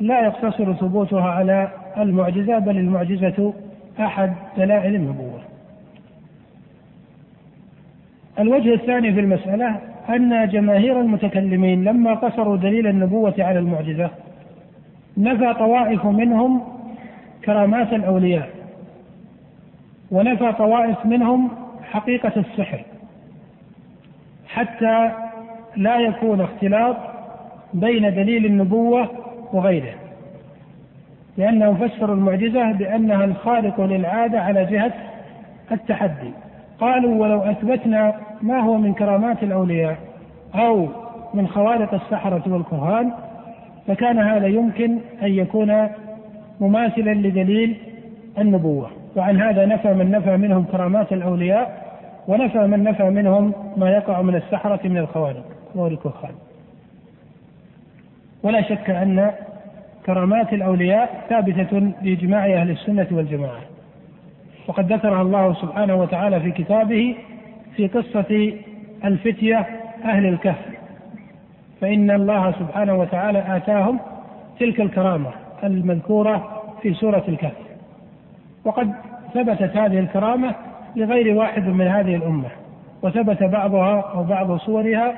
لا 0.00 0.20
يقتصر 0.20 0.72
ثبوتها 0.72 1.28
على 1.30 1.68
المعجزة 1.96 2.58
بل 2.58 2.76
المعجزة 2.76 3.52
أحد 4.00 4.32
دلائل 4.56 4.94
النبوة. 4.94 5.35
الوجه 8.38 8.74
الثاني 8.74 9.12
في 9.12 9.20
المسألة 9.20 9.80
أن 10.08 10.48
جماهير 10.48 11.00
المتكلمين 11.00 11.84
لما 11.84 12.14
قصروا 12.14 12.56
دليل 12.56 12.86
النبوة 12.86 13.34
على 13.38 13.58
المعجزة 13.58 14.10
نفى 15.16 15.54
طوائف 15.54 16.04
منهم 16.04 16.62
كرامات 17.44 17.92
الأولياء 17.92 18.48
ونفى 20.10 20.52
طوائف 20.52 21.06
منهم 21.06 21.50
حقيقة 21.82 22.32
السحر 22.36 22.84
حتى 24.48 25.10
لا 25.76 25.98
يكون 25.98 26.40
اختلاط 26.40 26.96
بين 27.74 28.14
دليل 28.14 28.46
النبوة 28.46 29.10
وغيره 29.52 29.94
لأنهم 31.36 31.88
فسروا 31.88 32.14
المعجزة 32.16 32.72
بأنها 32.72 33.24
الخارق 33.24 33.80
للعادة 33.80 34.40
على 34.40 34.64
جهة 34.64 34.92
التحدي. 35.72 36.30
قالوا 36.80 37.14
ولو 37.14 37.42
أثبتنا 37.42 38.14
ما 38.42 38.60
هو 38.60 38.78
من 38.78 38.94
كرامات 38.94 39.42
الأولياء 39.42 39.96
أو 40.54 40.88
من 41.34 41.48
خوارق 41.48 41.94
السحرة 41.94 42.42
والكهان 42.46 43.12
فكان 43.86 44.18
هذا 44.18 44.46
يمكن 44.46 44.98
أن 45.22 45.32
يكون 45.32 45.88
مماثلا 46.60 47.14
لدليل 47.14 47.76
النبوة. 48.38 48.90
وعن 49.16 49.40
هذا 49.40 49.66
نفى 49.66 49.94
من 49.94 50.10
نفى 50.10 50.36
منهم 50.36 50.64
كرامات 50.64 51.12
الأولياء 51.12 51.86
ونفى 52.28 52.66
من 52.66 52.82
نفى 52.82 53.10
منهم 53.10 53.52
ما 53.76 53.90
يقع 53.90 54.22
من 54.22 54.34
السحرة 54.34 54.80
من 54.84 54.98
الخوارق 54.98 55.44
والكهان. 55.74 56.34
ولا 58.42 58.62
شك 58.62 58.90
أن 58.90 59.30
كرامات 60.06 60.52
الأولياء 60.52 61.24
ثابتة 61.28 61.92
بإجماع 62.02 62.46
أهل 62.46 62.70
السنة 62.70 63.06
والجماعة. 63.10 63.60
وقد 64.68 64.92
ذكرها 64.92 65.22
الله 65.22 65.54
سبحانه 65.54 65.94
وتعالى 65.94 66.40
في 66.40 66.50
كتابه 66.50 67.16
في 67.76 67.88
قصة 67.88 68.52
الفتية 69.04 69.66
أهل 70.04 70.26
الكهف. 70.26 70.66
فإن 71.80 72.10
الله 72.10 72.52
سبحانه 72.52 72.94
وتعالى 72.94 73.56
آتاهم 73.56 74.00
تلك 74.60 74.80
الكرامة 74.80 75.30
المذكورة 75.64 76.62
في 76.82 76.94
سورة 76.94 77.24
الكهف. 77.28 77.56
وقد 78.64 78.92
ثبتت 79.34 79.76
هذه 79.76 79.98
الكرامة 79.98 80.54
لغير 80.96 81.34
واحد 81.34 81.68
من 81.68 81.86
هذه 81.86 82.16
الأمة 82.16 82.48
وثبت 83.02 83.42
بعضها 83.42 84.00
أو 84.00 84.24
بعض 84.24 84.56
صورها 84.56 85.14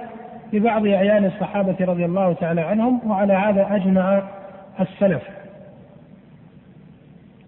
لبعض 0.53 0.87
أعيان 0.87 1.25
الصحابة 1.25 1.77
رضي 1.81 2.05
الله 2.05 2.33
تعالى 2.33 2.61
عنهم 2.61 3.11
وعلى 3.11 3.33
هذا 3.33 3.67
أجمع 3.71 4.23
السلف. 4.81 5.23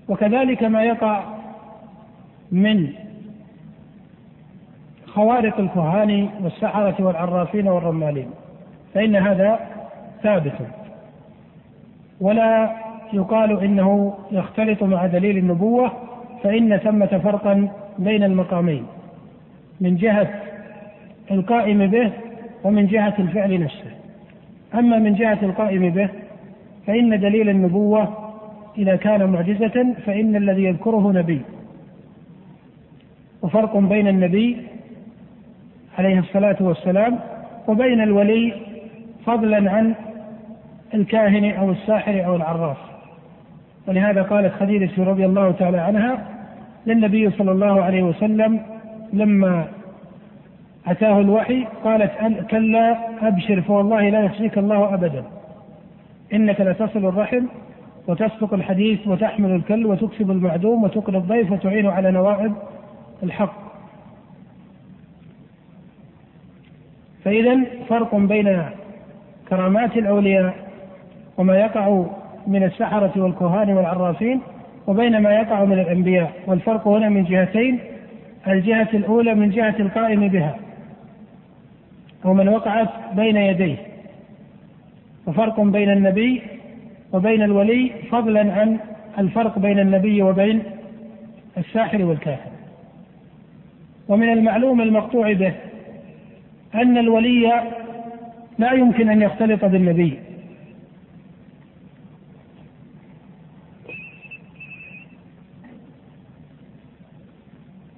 وكذلك 0.09 0.63
ما 0.63 0.85
يقع 0.85 1.23
من 2.53 2.93
خوارق 5.15 5.61
الكهان 5.61 6.29
والسحرة 6.43 6.95
والعرافين 6.99 7.69
والرمالين. 7.69 8.31
فإن 8.95 9.17
هذا 9.17 9.61
ثابت. 10.23 10.53
ولا 12.21 12.77
يقال 13.13 13.61
إنه 13.65 14.15
يختلط 14.33 14.83
مع 14.83 15.07
دليل 15.07 15.39
النبوة 15.39 15.93
فإن 16.43 16.77
ثمة 16.77 17.21
فرقا 17.25 17.69
بين 17.99 18.23
المقامين. 18.23 18.87
من 19.81 19.97
جهة 19.97 20.29
القائم 21.31 21.87
به 21.87 22.13
ومن 22.65 22.87
جهة 22.87 23.15
الفعل 23.19 23.61
نفسه. 23.61 23.91
أما 24.75 24.99
من 24.99 25.15
جهة 25.15 25.39
القائم 25.43 25.91
به 25.91 26.09
فإن 26.87 27.21
دليل 27.21 27.49
النبوة 27.49 28.09
إذا 28.79 28.97
كان 28.97 29.31
معجزة 29.31 29.95
فإن 30.07 30.37
الذي 30.37 30.65
يذكره 30.65 31.13
نبي. 31.13 31.41
وفرق 33.43 33.77
بين 33.77 34.09
النبي 34.09 34.70
عليه 35.99 36.19
الصلاة 36.19 36.57
والسلام 36.61 37.19
وبين 37.69 38.01
الولي 38.01 38.53
فضلا 39.27 39.71
عن 39.71 39.95
الكاهن 40.95 41.53
أو 41.53 41.71
الساحر 41.71 42.25
أو 42.27 42.37
العراف. 42.37 42.77
ولهذا 43.89 44.23
قالت 44.23 44.55
خديجة 44.55 45.05
رضي 45.05 45.27
الله 45.27 45.51
تعالى 45.51 45.79
عنها 45.79 46.19
للنبي 46.87 47.31
صلى 47.31 47.53
الله 47.53 47.83
عليه 47.83 48.03
وسلم 48.03 48.61
لما 49.13 49.65
أتاه 50.87 51.21
الوحي 51.21 51.67
قالت 51.85 52.13
كلا 52.51 52.97
أبشر 53.23 53.61
فوالله 53.61 54.09
لا 54.09 54.25
يخزيك 54.25 54.59
الله 54.59 54.95
ابدا. 54.95 55.25
إنك 56.33 56.61
لتصل 56.61 57.07
الرحم 57.07 57.45
وتسبق 58.09 58.55
الحديث 58.55 59.09
وتحمل 59.09 59.51
الكل 59.51 59.87
وتكسب 59.87 60.31
المعدوم 60.31 60.85
وتقري 60.85 61.19
الضيف 61.19 61.53
وتعين 61.53 61.87
على 61.87 62.11
نوائب 62.11 62.53
الحق. 63.23 63.70
فإذا 67.25 67.61
فرق 67.89 68.15
بين 68.15 68.63
كرامات 69.49 69.97
الأولياء 69.97 70.55
وما 71.39 71.57
يقع 71.57 72.05
من 72.47 72.63
السحرة 72.65 73.13
والكهان 73.17 73.71
والعرافين 73.73 74.41
وبين 74.87 75.19
ما 75.19 75.33
يقع 75.33 75.65
من 75.65 75.79
الأنبياء 75.79 76.33
والفرق 76.47 76.89
هنا 76.89 77.09
من 77.09 77.25
جهتين 77.25 77.79
الجهة 78.49 78.89
الأولى 78.95 79.35
من 79.35 79.51
جهة 79.51 79.75
القائم 79.81 80.29
بها 80.29 80.57
ومن 82.25 82.49
وقعت 82.49 82.89
بين 83.15 83.37
يديه. 83.37 83.77
وفرق 85.27 85.61
بين 85.61 85.91
النبي 85.91 86.43
وبين 87.13 87.43
الولي 87.43 87.93
فضلا 88.11 88.41
عن 88.41 88.79
الفرق 89.19 89.59
بين 89.59 89.79
النبي 89.79 90.23
وبين 90.23 90.63
الساحر 91.59 92.05
والكاهن 92.05 92.51
ومن 94.09 94.29
المعلوم 94.33 94.81
المقطوع 94.81 95.33
به 95.33 95.53
أن 96.75 96.99
الولي 96.99 97.63
لا 98.59 98.73
يمكن 98.73 99.09
أن 99.09 99.23
يختلط 99.23 99.65
بالنبي. 99.65 100.19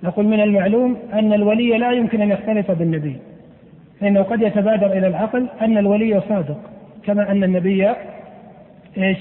نقول 0.03 0.27
من 0.27 0.41
المعلوم 0.41 0.97
أن 1.13 1.33
الولي 1.33 1.79
لا 1.79 1.93
يمكن 1.93 2.21
أن 2.21 2.31
يختلط 2.31 2.71
بالنبي. 2.71 3.17
فإنه 4.01 4.23
قد 4.23 4.43
يتبادر 4.43 4.87
إلى 4.87 5.07
العقل 5.07 5.49
أن 5.61 5.79
الولي 5.79 6.21
صادق 6.29 6.59
كما 7.05 7.31
أن 7.31 7.45
النبي 7.45 7.91
إيش؟ 8.99 9.19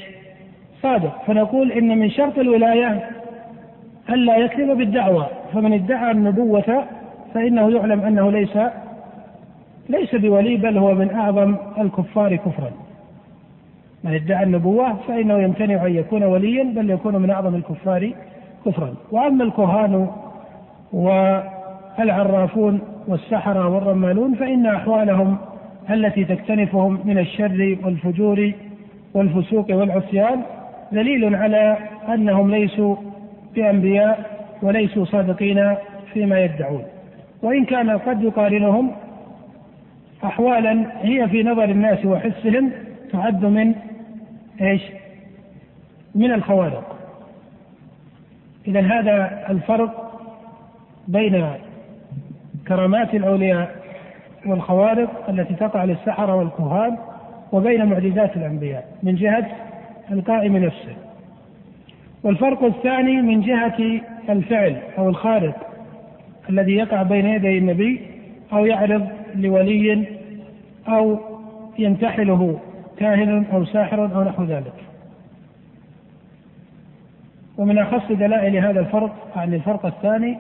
صادق. 0.82 1.24
فنقول 1.28 1.72
إن 1.72 1.98
من 1.98 2.10
شرط 2.10 2.40
الولاية 2.40 3.10
ألا 4.10 4.38
يكذب 4.38 4.78
بالدعوة. 4.78 5.30
فمن 5.54 5.74
ادعى 5.74 6.12
النبوة 6.12 6.86
فإنه 7.34 7.72
يعلم 7.72 8.02
أنه 8.02 8.32
ليس 8.32 8.58
ليس 9.92 10.16
بولي 10.16 10.58
بل 10.58 10.78
هو 10.78 10.96
من 10.96 11.10
أعظم 11.12 11.56
الكفار 11.78 12.36
كفرا. 12.36 12.72
من 14.04 14.14
ادعى 14.14 14.44
النبوة 14.44 14.96
فإنه 15.08 15.38
يمتنع 15.40 15.86
أن 15.86 15.96
يكون 15.96 16.24
وليا 16.24 16.64
بل 16.64 16.90
يكون 16.90 17.16
من 17.16 17.30
أعظم 17.30 17.56
الكفار 17.56 18.12
كفرا. 18.66 18.94
وأما 19.12 19.44
الكهان 19.44 20.08
والعرافون 20.94 22.80
والسحرة 23.08 23.68
والرمالون 23.70 24.36
فإن 24.36 24.66
أحوالهم 24.66 25.38
التي 25.90 26.24
تكتنفهم 26.26 27.00
من 27.06 27.18
الشر 27.18 27.78
والفجور 27.84 28.52
والفسوق 29.14 29.66
والعصيان 29.72 30.42
دليل 30.92 31.36
على 31.36 31.78
أنهم 32.14 32.52
ليسوا 32.52 32.96
بأنبياء 33.56 34.20
وليسوا 34.62 35.06
صادقين 35.06 35.76
فيما 36.14 36.40
يدعون. 36.40 36.84
وإن 37.44 37.66
كان 37.66 37.90
قد 37.90 38.24
يقارنهم 38.24 38.92
أحوالا 40.24 40.86
هي 41.02 41.28
في 41.28 41.44
نظر 41.44 41.64
الناس 41.64 42.06
وحسهم 42.06 42.72
تعد 43.12 43.46
من 43.46 43.76
إيش؟ 44.62 44.82
من 46.16 46.32
الخوارق. 46.32 46.98
إذا 48.68 48.82
هذا 48.82 49.46
الفرق 49.50 50.22
بين 51.08 51.48
كرامات 52.68 53.16
الأولياء 53.16 53.76
والخوارق 54.46 55.30
التي 55.30 55.54
تقع 55.54 55.84
للسحرة 55.84 56.36
والكهان 56.36 56.98
وبين 57.52 57.86
معجزات 57.86 58.38
الأنبياء 58.38 58.88
من 59.04 59.16
جهة 59.16 59.48
القائم 60.12 60.58
نفسه. 60.58 60.96
والفرق 62.24 62.64
الثاني 62.64 63.22
من 63.22 63.42
جهة 63.42 64.02
الفعل 64.30 64.78
أو 64.98 65.10
الخارق 65.10 65.56
الذي 66.50 66.76
يقع 66.76 67.04
بين 67.04 67.26
يدي 67.26 67.58
النبي 67.58 68.02
أو 68.54 68.66
يعرض 68.66 69.08
لولي 69.36 70.08
أو 70.88 71.20
ينتحله 71.80 72.60
كاهن 72.98 73.46
أو 73.54 73.66
ساحر 73.66 74.16
أو 74.16 74.24
نحو 74.24 74.44
ذلك. 74.44 74.74
ومن 77.58 77.78
أخص 77.78 78.12
دلائل 78.12 78.56
هذا 78.56 78.80
الفرق 78.80 79.12
عن 79.36 79.54
الفرق 79.54 79.86
الثاني 79.86 80.38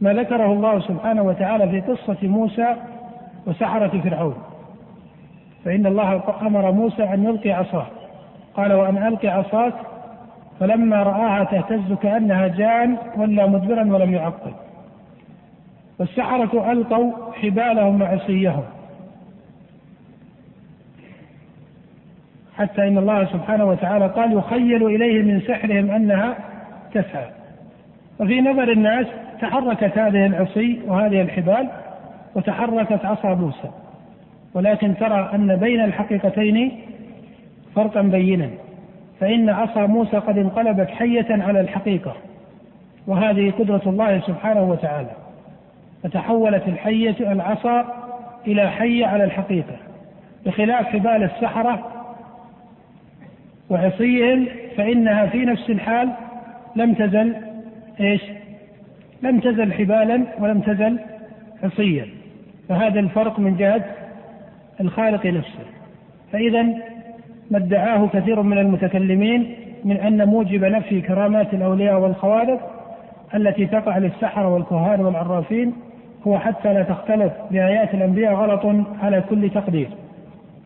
ما 0.00 0.12
ذكره 0.12 0.52
الله 0.52 0.80
سبحانه 0.80 1.22
وتعالى 1.22 1.68
في 1.68 1.80
قصة 1.80 2.28
موسى 2.28 2.76
وسحرة 3.46 4.00
فرعون. 4.00 4.34
فإن 5.64 5.86
الله 5.86 6.22
أمر 6.42 6.72
موسى 6.72 7.02
أن 7.02 7.24
يلقي 7.24 7.52
عصاه. 7.52 7.86
قال 8.54 8.72
وأن 8.72 8.96
ألقي 8.96 9.28
عصاك 9.28 9.74
فلما 10.60 11.02
رآها 11.02 11.44
تهتز 11.44 11.92
كأنها 12.02 12.48
جان 12.48 12.96
ولى 13.16 13.46
مدبرا 13.46 13.92
ولم 13.94 14.14
يعقل. 14.14 14.52
والسحرة 15.98 16.72
ألقوا 16.72 17.12
حبالهم 17.32 18.02
وعصيهم. 18.02 18.64
حتى 22.56 22.88
إن 22.88 22.98
الله 22.98 23.24
سبحانه 23.24 23.64
وتعالى 23.64 24.06
قال 24.06 24.32
يخيل 24.32 24.86
إليه 24.86 25.22
من 25.22 25.40
سحرهم 25.40 25.90
أنها 25.90 26.36
تسعى. 26.94 27.26
وفي 28.20 28.40
نظر 28.40 28.72
الناس 28.72 29.06
تحركت 29.40 29.98
هذه 29.98 30.26
العصي 30.26 30.80
وهذه 30.86 31.22
الحبال 31.22 31.68
وتحركت 32.34 33.04
عصا 33.04 33.34
موسى. 33.34 33.70
ولكن 34.54 34.94
ترى 34.96 35.30
أن 35.34 35.56
بين 35.56 35.84
الحقيقتين 35.84 36.80
فرقا 37.74 38.02
بينا. 38.02 38.50
فإن 39.20 39.50
عصا 39.50 39.86
موسى 39.86 40.16
قد 40.16 40.38
انقلبت 40.38 40.90
حية 40.90 41.26
على 41.30 41.60
الحقيقة. 41.60 42.16
وهذه 43.06 43.50
قدرة 43.50 43.82
الله 43.86 44.20
سبحانه 44.20 44.62
وتعالى. 44.62 45.10
فتحولت 46.02 46.68
الحية 46.68 47.32
العصا 47.32 47.84
إلى 48.46 48.70
حيه 48.70 49.06
على 49.06 49.24
الحقيقة 49.24 49.76
بخلاف 50.46 50.86
حبال 50.86 51.22
السحرة 51.22 51.92
وعصيهم 53.70 54.46
فإنها 54.76 55.26
في 55.26 55.44
نفس 55.44 55.70
الحال 55.70 56.12
لم 56.76 56.94
تزل 56.94 57.34
إيش؟ 58.00 58.22
لم 59.22 59.40
تزل 59.40 59.72
حبالا 59.72 60.24
ولم 60.38 60.60
تزل 60.60 60.98
عصيا 61.62 62.06
فهذا 62.68 63.00
الفرق 63.00 63.38
من 63.38 63.56
جهة 63.56 63.84
الخالق 64.80 65.26
نفسه 65.26 65.64
فإذا 66.32 66.62
ما 67.50 67.58
ادعاه 67.58 68.08
كثير 68.12 68.42
من 68.42 68.58
المتكلمين 68.58 69.54
من 69.84 69.96
أن 69.96 70.28
موجب 70.28 70.64
نفي 70.64 71.00
كرامات 71.00 71.54
الأولياء 71.54 72.00
والخوارق 72.00 72.72
التي 73.34 73.66
تقع 73.66 73.98
للسحرة 73.98 74.48
والكهان 74.48 75.00
والعرافين 75.00 75.72
هو 76.26 76.38
حتى 76.38 76.74
لا 76.74 76.82
تختلط 76.82 77.32
بآيات 77.50 77.94
الأنبياء 77.94 78.34
غلط 78.34 78.66
على 79.02 79.20
كل 79.30 79.50
تقدير. 79.50 79.88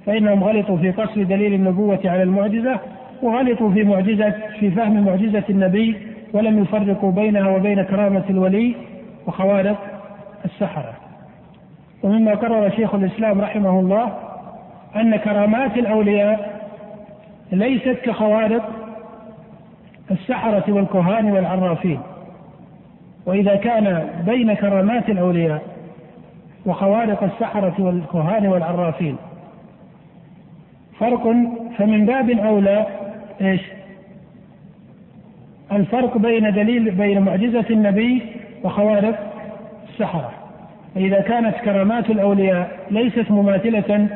فإنهم 0.07 0.45
غلطوا 0.45 0.77
في 0.77 0.91
قصر 0.91 1.23
دليل 1.23 1.55
النبوة 1.55 2.01
على 2.05 2.23
المعجزة 2.23 2.79
وغلطوا 3.23 3.71
في 3.71 3.85
معجزة 3.85 4.35
في 4.61 4.71
فهم 4.71 5.05
معجزة 5.05 5.45
النبي 5.51 5.97
ولم 6.33 6.63
يفرقوا 6.63 7.13
بينها 7.13 7.49
وبين 7.49 7.83
كرامة 7.83 8.25
الولي 8.31 8.75
وخوارق 9.27 9.77
السحرة. 10.45 10.93
ومما 12.03 12.35
قرر 12.35 12.71
شيخ 12.71 12.95
الإسلام 12.95 13.41
رحمه 13.41 13.81
الله 13.81 14.13
أن 14.97 15.17
كرامات 15.17 15.77
الأولياء 15.77 16.61
ليست 17.53 17.99
كخوارق 18.05 18.71
السحرة 20.11 20.73
والكهان 20.73 21.33
والعرافين. 21.33 22.01
وإذا 23.27 23.57
كان 23.57 24.09
بين 24.27 24.55
كرامات 24.55 25.09
الأولياء 25.09 25.63
وخوارق 26.67 27.23
السحرة 27.23 27.75
والكهان 27.79 28.47
والعرافين 28.47 29.17
فرق 30.99 31.23
فمن 31.79 32.07
باب 32.07 32.31
أولى 32.31 32.87
إيش؟ 33.41 33.61
الفرق 35.73 36.19
بين 36.19 36.53
دليل 36.53 36.91
بين 36.91 37.21
معجزة 37.21 37.65
النبي 37.71 38.23
وخوارق 38.65 39.19
السحرة 39.89 40.33
فإذا 40.95 41.21
كانت 41.21 41.57
كرامات 41.57 42.11
الأولياء 42.11 42.71
ليست 42.91 43.31
مماثلة 43.31 44.09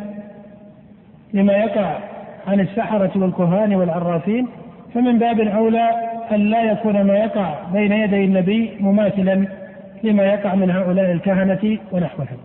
لما 1.32 1.52
يقع 1.52 1.98
عن 2.46 2.60
السحرة 2.60 3.10
والكهان 3.16 3.74
والعرافين 3.74 4.48
فمن 4.94 5.18
باب 5.18 5.40
أولى 5.40 6.13
أن 6.32 6.40
لا 6.40 6.62
يكون 6.72 7.02
ما 7.02 7.18
يقع 7.18 7.54
بين 7.72 7.92
يدي 7.92 8.24
النبي 8.24 8.76
مماثلا 8.80 9.46
لما 10.02 10.24
يقع 10.24 10.54
من 10.54 10.70
هؤلاء 10.70 11.12
الكهنة 11.12 11.78
ونحوهم 11.92 12.38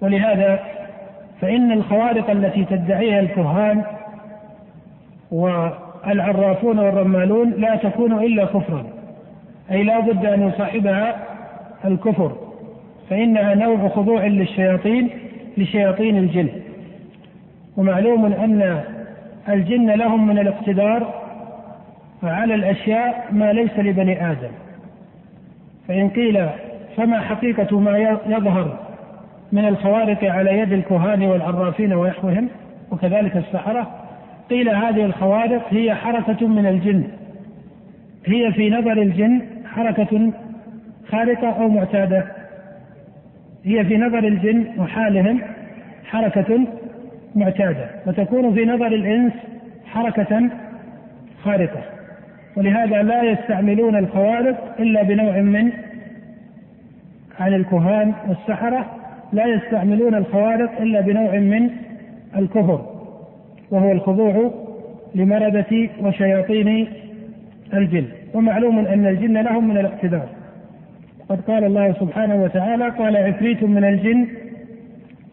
ولهذا 0.00 0.60
فإن 1.40 1.72
الخوارق 1.72 2.30
التي 2.30 2.64
تدعيها 2.64 3.20
الكهان 3.20 3.84
والعرافون 5.30 6.78
والرمالون 6.78 7.50
لا 7.50 7.76
تكون 7.76 8.12
إلا 8.12 8.44
كفرا. 8.44 8.84
أي 9.70 9.82
لا 9.82 10.00
بد 10.00 10.26
أن 10.26 10.48
يصاحبها 10.48 11.16
الكفر 11.84 12.36
فإنها 13.10 13.54
نوع 13.54 13.88
خضوع 13.88 14.26
للشياطين 14.26 15.10
لشياطين 15.56 16.16
الجن. 16.16 16.48
ومعلوم 17.76 18.24
أن 18.24 18.82
الجن 19.48 19.90
لهم 19.90 20.26
من 20.26 20.38
الاقتدار 20.38 21.14
على 22.22 22.54
الأشياء 22.54 23.28
ما 23.32 23.52
ليس 23.52 23.78
لبني 23.78 24.30
آدم. 24.30 24.50
فإن 25.88 26.08
قيل 26.08 26.48
فما 26.96 27.20
حقيقة 27.20 27.80
ما 27.80 27.98
يظهر 28.26 28.78
من 29.52 29.68
الخوارق 29.68 30.24
على 30.24 30.58
يد 30.58 30.72
الكهان 30.72 31.22
والعرافين 31.22 31.92
ونحوهم 31.92 32.48
وكذلك 32.90 33.36
السحرة 33.36 33.90
قيل 34.50 34.68
هذه 34.68 35.04
الخوارق 35.04 35.62
هي 35.70 35.94
حركة 35.94 36.48
من 36.48 36.66
الجن. 36.66 37.04
هي 38.26 38.52
في 38.52 38.70
نظر 38.70 38.92
الجن 38.92 39.42
حركة 39.74 40.32
خارقة 41.10 41.48
أو 41.48 41.68
معتادة. 41.68 42.24
هي 43.64 43.84
في 43.84 43.96
نظر 43.96 44.18
الجن 44.18 44.66
وحالهم 44.78 45.40
حركة 46.04 46.66
معتادة 47.34 47.86
وتكون 48.06 48.54
في 48.54 48.64
نظر 48.64 48.86
الإنس 48.86 49.32
حركة 49.86 50.48
خارقة. 51.42 51.82
ولهذا 52.56 53.02
لا 53.02 53.22
يستعملون 53.22 53.96
الخوارق 53.96 54.74
إلا 54.80 55.02
بنوع 55.02 55.40
من 55.40 55.72
عن 57.40 57.54
الكهان 57.54 58.12
والسحرة 58.28 58.86
لا 59.32 59.46
يستعملون 59.46 60.14
الخوارق 60.14 60.80
إلا 60.80 61.00
بنوع 61.00 61.38
من 61.38 61.70
الكفر 62.36 62.86
وهو 63.70 63.92
الخضوع 63.92 64.50
لمردة 65.14 65.88
وشياطين 66.00 66.88
الجن. 67.74 68.04
ومعلوم 68.34 68.78
أن 68.78 69.06
الجن 69.06 69.38
لهم 69.38 69.68
من 69.68 69.78
الاقتدار. 69.78 70.28
قد 71.28 71.40
قال 71.40 71.64
الله 71.64 71.92
سبحانه 71.92 72.42
وتعالى 72.42 72.88
قال 72.88 73.16
عفريت 73.16 73.62
من 73.62 73.84
الجن 73.84 74.26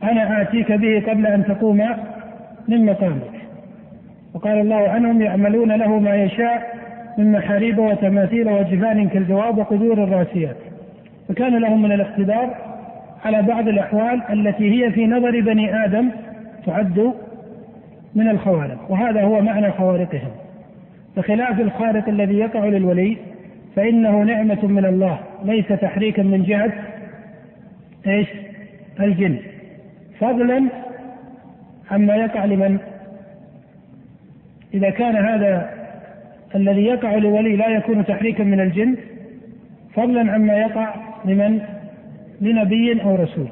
أنا 0.04 0.42
آتيك 0.42 0.72
به 0.72 1.04
قبل 1.08 1.28
أن 1.28 1.46
تقوم 1.46 1.90
من 2.68 2.86
مقامك. 2.86 3.32
وقال 4.34 4.60
الله 4.60 4.90
عنهم 4.90 5.22
يعملون 5.22 5.72
له 5.72 6.00
ما 6.00 6.16
يشاء 6.16 6.80
من 7.18 7.32
محاريب 7.32 7.78
وتماثيل 7.78 8.50
وجفان 8.50 9.10
كالجواب 9.10 9.58
وقدور 9.58 10.04
الراسيات. 10.04 10.56
فكان 11.30 11.58
لهم 11.58 11.82
من 11.82 11.92
الاقتدار 11.92 12.56
على 13.26 13.42
بعض 13.42 13.68
الأحوال 13.68 14.22
التي 14.30 14.72
هي 14.72 14.92
في 14.92 15.08
نظر 15.08 15.42
بني 15.42 15.86
آدم 15.86 16.10
تعد 16.66 17.14
من 18.16 18.30
الخوارق. 18.30 18.92
وهذا 18.92 19.22
هو 19.22 19.42
معنى 19.42 19.72
خوارقهم. 19.72 20.32
بخلاف 21.18 21.60
الخارق 21.60 22.10
الذي 22.10 22.38
يقع 22.38 22.66
للولي 22.66 23.18
فإنه 23.76 24.24
نعمة 24.24 24.66
من 24.66 24.86
الله 24.86 25.20
ليس 25.46 25.68
تحريكا 25.68 26.24
من 26.24 26.44
جهة 26.44 26.72
إيش؟ 28.08 28.28
الجن. 29.00 29.38
فضلا 30.20 30.70
عما 31.92 32.16
يقع 32.16 32.46
لمن؟ 32.46 32.78
إذا 34.74 34.90
كان 34.90 35.16
هذا 35.16 35.70
الذي 36.56 36.86
يقع 36.86 37.16
لولي 37.16 37.56
لا 37.56 37.68
يكون 37.68 38.06
تحريكا 38.06 38.44
من 38.44 38.60
الجن 38.60 38.98
فضلا 39.94 40.32
عما 40.32 40.54
يقع 40.54 40.96
لمن؟ 41.26 41.62
لنبي 42.42 43.04
أو 43.04 43.16
رسول. 43.16 43.48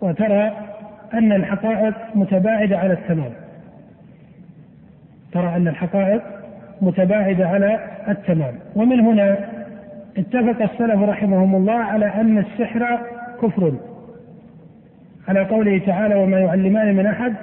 وترى 0.00 0.52
أن 1.14 1.32
الحقائق 1.32 1.94
متباعدة 2.14 2.78
على 2.78 2.92
التمام. 2.92 3.30
ترى 5.32 5.56
أن 5.56 5.68
الحقائق 5.68 6.22
متباعدة 6.82 7.48
على 7.48 7.80
التمام. 8.08 8.54
ومن 8.76 9.00
هنا 9.00 9.38
اتفق 10.18 10.62
السلف 10.62 11.02
رحمهم 11.02 11.54
الله 11.54 11.72
على 11.72 12.06
أن 12.06 12.38
السحر 12.38 13.00
كفر. 13.42 13.72
على 15.28 15.40
قوله 15.40 15.78
تعالى 15.86 16.14
وما 16.14 16.38
يعلمان 16.38 16.96
من 16.96 17.06
أحد 17.06 17.34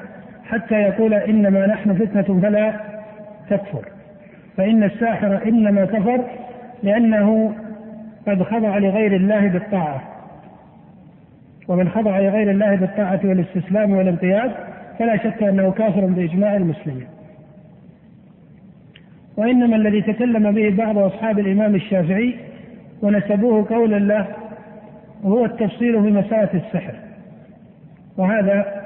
حتى 0.46 0.76
يقول 0.76 1.14
إنما 1.14 1.68
نحن 1.68 1.94
فتنة 1.94 2.42
فلا 2.42 2.74
تكفر. 3.50 3.86
فإن 4.58 4.84
الساحر 4.84 5.44
إنما 5.46 5.86
كفر 5.86 6.22
لأنه 6.84 7.56
قد 8.28 8.44
خضع 8.44 8.78
لغير 8.78 9.16
الله 9.16 9.48
بالطاعة. 9.48 10.02
ومن 11.68 11.90
خضع 11.90 12.20
لغير 12.20 12.52
الله 12.52 12.76
بالطاعة 12.76 13.20
والاستسلام 13.24 13.92
والانقياد 13.92 14.52
فلا 15.00 15.18
شك 15.18 15.44
أنه 15.44 15.72
كافر 15.72 16.06
بإجماع 16.06 16.56
المسلمين. 16.56 17.08
وإنما 19.38 19.76
الذي 19.76 20.02
تكلم 20.02 20.52
به 20.52 20.70
بعض 20.70 20.98
أصحاب 20.98 21.40
الإمام 21.40 21.76
الشافعي 21.76 22.36
ونسبوه 23.02 23.66
قولا 23.70 24.00
له 24.00 24.28
هو 25.26 25.46
التفصيل 25.46 26.04
في 26.04 26.12
مسألة 26.12 26.50
السحر. 26.54 27.05
وهذا 28.18 28.84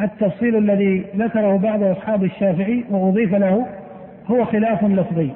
التفصيل 0.00 0.56
الذي 0.56 1.04
ذكره 1.16 1.56
بعض 1.56 1.82
أصحاب 1.82 2.24
الشافعي 2.24 2.84
وأضيف 2.90 3.34
له 3.34 3.66
هو 4.26 4.44
خلاف 4.44 4.84
لفظي. 4.84 5.30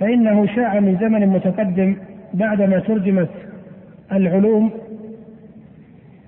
فإنه 0.00 0.46
شاع 0.46 0.80
من 0.80 0.96
زمن 1.00 1.26
متقدم 1.26 1.96
بعدما 2.34 2.78
ترجمت 2.78 3.28
العلوم 4.12 4.70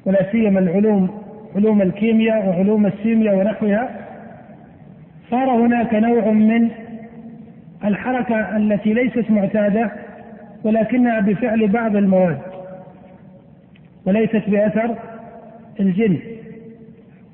ولا 0.04 0.32
سيما 0.32 0.60
العلوم 0.60 1.10
علوم 1.56 1.82
الكيمياء 1.82 2.48
وعلوم 2.48 2.86
السيمياء 2.86 3.36
ونحوها 3.36 3.88
صار 5.30 5.50
هناك 5.50 5.94
نوع 5.94 6.30
من 6.30 6.70
الحركة 7.84 8.56
التي 8.56 8.92
ليست 8.92 9.30
معتادة 9.30 9.90
ولكنها 10.64 11.20
بفعل 11.20 11.68
بعض 11.68 11.96
المواد. 11.96 12.38
وليست 14.06 14.42
بأثر 14.48 14.94
الجن 15.80 16.18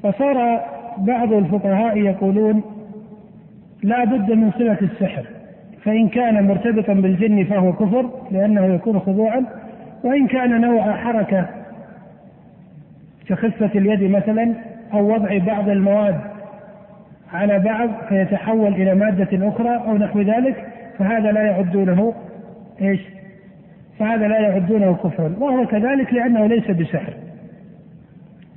فصار 0.02 0.60
بعض 0.98 1.32
الفقهاء 1.32 1.98
يقولون 1.98 2.62
لا 3.82 4.04
بد 4.04 4.32
من 4.32 4.50
صلة 4.50 4.78
السحر 4.82 5.26
فإن 5.84 6.08
كان 6.08 6.46
مرتبطا 6.46 6.92
بالجن 6.92 7.44
فهو 7.44 7.72
كفر 7.72 8.10
لأنه 8.30 8.74
يكون 8.74 9.00
خضوعا 9.00 9.46
وإن 10.04 10.26
كان 10.26 10.60
نوع 10.60 10.96
حركة 10.96 11.46
كخفة 13.28 13.70
اليد 13.74 14.02
مثلا 14.02 14.54
أو 14.92 15.14
وضع 15.14 15.38
بعض 15.38 15.68
المواد 15.68 16.20
على 17.32 17.58
بعض 17.58 17.88
فيتحول 18.08 18.72
إلى 18.72 18.94
مادة 18.94 19.48
أخرى 19.48 19.76
أو 19.76 19.96
نحو 19.96 20.20
ذلك 20.20 20.66
فهذا 20.98 21.32
لا 21.32 21.42
يعدونه 21.42 22.14
إيش؟ 22.82 23.00
فهذا 23.98 24.28
لا 24.28 24.40
يعدونه 24.40 24.94
كفرا 24.94 25.34
وهو 25.40 25.66
كذلك 25.66 26.14
لأنه 26.14 26.46
ليس 26.46 26.70
بسحر. 26.70 27.12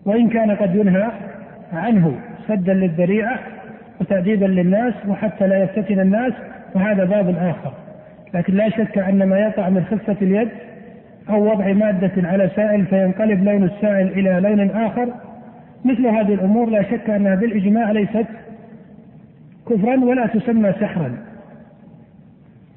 وإن 0.06 0.30
كان 0.30 0.52
قد 0.52 0.75
ينهى 0.75 1.12
عنه 1.73 2.19
سدا 2.47 2.73
للذريعة 2.73 3.39
وتأديبا 4.02 4.45
للناس 4.45 4.93
وحتى 5.08 5.47
لا 5.47 5.63
يفتتن 5.63 5.99
الناس 5.99 6.34
فهذا 6.73 7.04
باب 7.04 7.30
آخر. 7.30 7.73
لكن 8.34 8.54
لا 8.54 8.69
شك 8.69 8.97
أن 8.97 9.23
ما 9.23 9.39
يقع 9.39 9.69
من 9.69 9.86
خفة 9.86 10.15
اليد 10.21 10.49
أو 11.30 11.52
وضع 11.52 11.73
مادة 11.73 12.28
على 12.28 12.49
سائل 12.56 12.86
فينقلب 12.86 13.43
لون 13.43 13.63
السائل 13.63 14.08
إلى 14.08 14.39
لون 14.49 14.69
آخر 14.69 15.13
مثل 15.86 16.08
هذه 16.08 16.34
الأمور 16.34 16.69
لا 16.69 16.84
شك 16.84 17.10
أنها 17.10 17.36
بالإجماع 17.36 17.91
ليست 17.91 18.25
كفرا 19.69 19.99
ولا 20.04 20.28
تسمى 20.28 20.73
سحرا. 20.73 21.17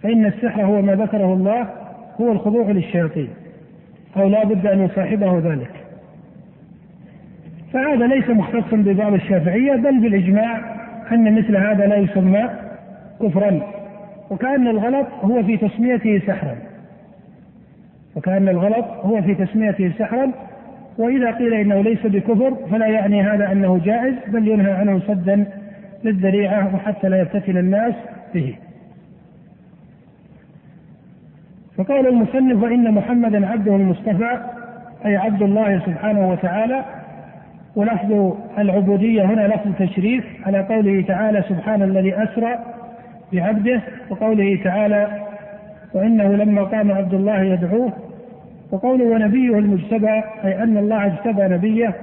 فإن 0.03 0.27
السحر 0.27 0.63
هو 0.63 0.83
ما 0.83 0.95
ذكره 0.95 1.35
الله 1.35 1.82
هو 2.21 2.33
الخضوع 2.33 2.71
للشياطين 2.71 3.29
أو 4.17 4.29
لا 4.29 4.45
بد 4.45 4.67
أن 4.67 4.85
يصاحبه 4.85 5.39
ذلك. 5.39 5.71
فهذا 7.73 8.07
ليس 8.07 8.31
مختصا 8.31 8.77
ببعض 8.77 9.15
الشافعية 9.15 9.73
بل 9.73 10.01
بالإجماع 10.01 10.61
أن 11.13 11.39
مثل 11.39 11.57
هذا 11.57 11.87
لا 11.87 11.97
يسمى 11.97 12.51
كفرا 13.23 13.61
وكأن 14.31 14.69
الغلط 14.69 15.07
هو 15.23 15.43
في 15.43 15.57
تسميته 15.57 16.23
سحرا. 16.27 16.57
وكأن 18.17 18.49
الغلط 18.49 18.87
هو 19.03 19.23
في 19.23 19.35
تسميته 19.35 19.93
سحرا 19.99 20.33
وإذا 20.99 21.31
قيل 21.31 21.55
إنه 21.55 21.83
ليس 21.83 22.07
بكفر 22.07 22.55
فلا 22.71 22.87
يعني 22.87 23.23
هذا 23.23 23.53
أنه 23.53 23.81
جائز 23.85 24.15
بل 24.29 24.49
ينهى 24.49 24.73
عنه 24.73 25.01
سدا 25.01 25.45
للذريعة 26.05 26.75
وحتى 26.75 27.09
لا 27.09 27.21
يفتتن 27.21 27.57
الناس 27.57 27.95
به. 28.35 28.55
فقال 31.79 32.07
المصنف 32.07 32.63
وإن 32.63 32.95
محمدا 32.95 33.47
عبده 33.47 33.77
المصطفى 33.77 34.39
أي 35.07 35.17
عبد 35.17 35.43
الله 35.43 35.79
سبحانه 35.87 36.31
وتعالى 36.31 36.85
ولفظ 37.77 38.37
العبودية 38.59 39.23
هنا 39.23 39.49
لفظ 39.49 39.71
تشريف 39.79 40.25
على 40.47 40.61
قوله 40.61 41.05
تعالى 41.09 41.43
سبحان 41.49 41.83
الذي 41.83 42.15
أسرى 42.23 42.59
بعبده 43.33 43.81
وقوله 44.11 44.61
تعالى 44.65 45.23
وإنه 45.95 46.25
لما 46.25 46.63
قام 46.63 46.93
عبد 46.93 47.15
الله 47.15 47.43
يدعوه 47.43 47.93
وقوله 48.73 49.05
ونبيه 49.05 49.59
المجتبى 49.59 50.23
أي 50.45 50.63
أن 50.63 50.77
الله 50.77 51.07
اجتبى 51.07 51.43
نبيه 51.43 51.95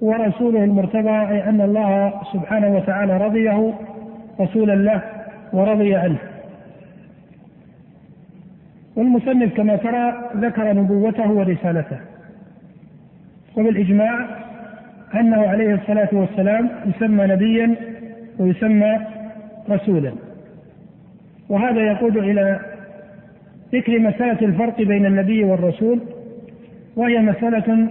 ورسوله 0.00 0.64
المرتبى 0.64 1.10
أي 1.10 1.48
أن 1.48 1.60
الله 1.60 2.12
سبحانه 2.32 2.76
وتعالى 2.76 3.16
رضيه 3.16 3.72
رسولا 4.40 4.72
له 4.72 5.02
ورضي 5.52 5.94
عنه. 5.94 6.18
والمصنف 8.98 9.54
كما 9.56 9.76
ترى 9.76 10.30
ذكر 10.36 10.72
نبوته 10.72 11.30
ورسالته. 11.30 11.98
وبالإجماع 13.56 14.26
أنه 15.14 15.48
عليه 15.48 15.74
الصلاة 15.74 16.08
والسلام 16.12 16.68
يسمى 16.86 17.26
نبيا 17.26 17.74
ويسمى 18.38 18.98
رسولا. 19.70 20.12
وهذا 21.48 21.80
يقود 21.80 22.16
إلى 22.16 22.60
ذكر 23.74 23.98
مسألة 23.98 24.46
الفرق 24.46 24.82
بين 24.82 25.06
النبي 25.06 25.44
والرسول 25.44 26.00
وهي 26.96 27.18
مسألة 27.18 27.88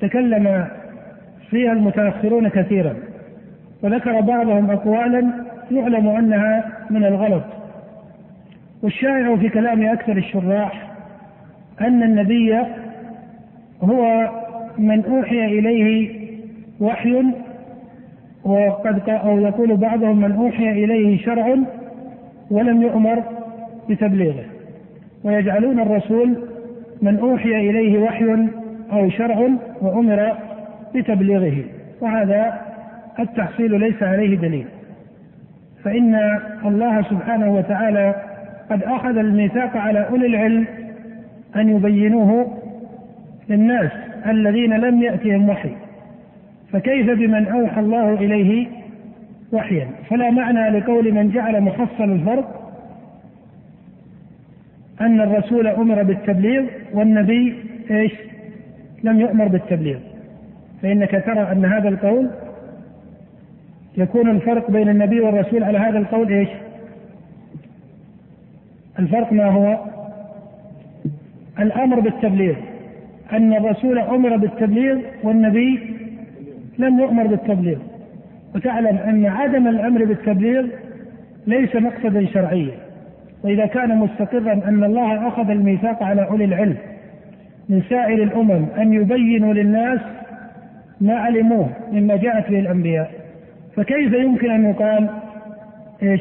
تكلم 0.00 0.68
فيها 1.50 1.72
المتأخرون 1.72 2.48
كثيرا 2.48 2.94
وذكر 3.82 4.20
بعضهم 4.20 4.70
أقوالا 4.70 5.30
يعلم 5.70 6.08
أنها 6.08 6.72
من 6.90 7.04
الغلط. 7.04 7.57
والشائع 8.82 9.36
في 9.36 9.48
كلام 9.48 9.82
أكثر 9.82 10.16
الشراح 10.16 10.90
أن 11.80 12.02
النبي 12.02 12.58
هو 13.82 14.30
من 14.78 15.04
أوحي 15.04 15.44
إليه 15.44 16.18
وحي 16.80 17.24
وقد 18.44 19.08
أو 19.08 19.38
يقول 19.38 19.76
بعضهم 19.76 20.20
من 20.20 20.32
أوحي 20.32 20.70
إليه 20.70 21.18
شرع 21.18 21.56
ولم 22.50 22.82
يؤمر 22.82 23.22
بتبليغه. 23.88 24.44
ويجعلون 25.24 25.80
الرسول 25.80 26.36
من 27.02 27.18
أوحي 27.18 27.70
إليه 27.70 27.98
وحي 27.98 28.48
أو 28.92 29.10
شرع 29.10 29.48
وأمر 29.80 30.32
بتبليغه. 30.94 31.64
وهذا 32.00 32.60
التحصيل 33.18 33.80
ليس 33.80 34.02
عليه 34.02 34.36
دليل. 34.36 34.66
فإن 35.84 36.40
الله 36.64 37.02
سبحانه 37.02 37.54
وتعالى 37.54 38.27
قد 38.70 38.82
أخذ 38.82 39.18
الميثاق 39.18 39.76
على 39.76 40.08
أولي 40.08 40.26
العلم 40.26 40.66
أن 41.56 41.68
يبينوه 41.68 42.58
للناس 43.48 43.90
الذين 44.26 44.72
لم 44.72 45.02
يأتهم 45.02 45.48
وحي. 45.48 45.70
فكيف 46.72 47.10
بمن 47.10 47.46
أوحى 47.46 47.80
الله 47.80 48.14
إليه 48.14 48.66
وحيا؟ 49.52 49.88
فلا 50.10 50.30
معنى 50.30 50.78
لقول 50.78 51.12
من 51.12 51.30
جعل 51.30 51.60
محصل 51.60 52.04
الفرق 52.04 52.72
أن 55.00 55.20
الرسول 55.20 55.66
أمر 55.66 56.02
بالتبليغ 56.02 56.64
والنبي 56.92 57.54
إيش؟ 57.90 58.12
لم 59.02 59.20
يؤمر 59.20 59.48
بالتبليغ. 59.48 59.98
فإنك 60.82 61.10
ترى 61.26 61.52
أن 61.52 61.64
هذا 61.64 61.88
القول 61.88 62.30
يكون 63.96 64.30
الفرق 64.30 64.70
بين 64.70 64.88
النبي 64.88 65.20
والرسول 65.20 65.64
على 65.64 65.78
هذا 65.78 65.98
القول 65.98 66.28
إيش؟ 66.32 66.48
الفرق 68.98 69.32
ما 69.32 69.46
هو؟ 69.46 69.78
الأمر 71.58 72.00
بالتبليغ. 72.00 72.54
أن 73.32 73.52
الرسول 73.52 73.98
أمر 73.98 74.36
بالتبليغ 74.36 74.98
والنبي 75.22 75.96
لم 76.78 77.00
يؤمر 77.00 77.26
بالتبليغ. 77.26 77.78
وتعلم 78.54 78.96
أن 78.96 79.26
عدم 79.26 79.68
الأمر 79.68 80.04
بالتبليغ 80.04 80.66
ليس 81.46 81.76
مقصدا 81.76 82.26
شرعيا. 82.26 82.74
وإذا 83.44 83.66
كان 83.66 83.96
مستقرا 83.98 84.52
أن 84.52 84.84
الله 84.84 85.28
أخذ 85.28 85.50
الميثاق 85.50 86.02
على 86.02 86.26
أولي 86.26 86.44
العلم 86.44 86.76
من 87.68 87.82
سائر 87.90 88.22
الأمم 88.22 88.66
أن 88.78 88.92
يبينوا 88.92 89.54
للناس 89.54 90.00
ما 91.00 91.14
علموه 91.14 91.68
مما 91.92 92.16
جاءت 92.16 92.50
به 92.50 92.58
الأنبياء. 92.58 93.10
فكيف 93.76 94.12
يمكن 94.12 94.50
أن 94.50 94.70
يقال 94.70 95.08
إيش؟ 96.02 96.20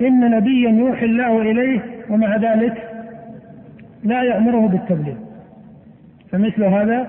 إن 0.00 0.30
نبيا 0.30 0.70
يوحي 0.70 1.04
الله 1.04 1.42
إليه 1.42 1.80
ومع 2.10 2.36
ذلك 2.36 2.90
لا 4.04 4.22
يأمره 4.22 4.68
بالتبليغ. 4.68 5.14
فمثل 6.30 6.64
هذا 6.64 7.06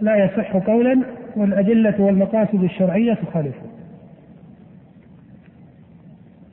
لا 0.00 0.24
يصح 0.24 0.56
قولا 0.56 1.02
والأدلة 1.36 1.94
والمقاصد 1.98 2.64
الشرعية 2.64 3.14
تخالفه. 3.14 3.62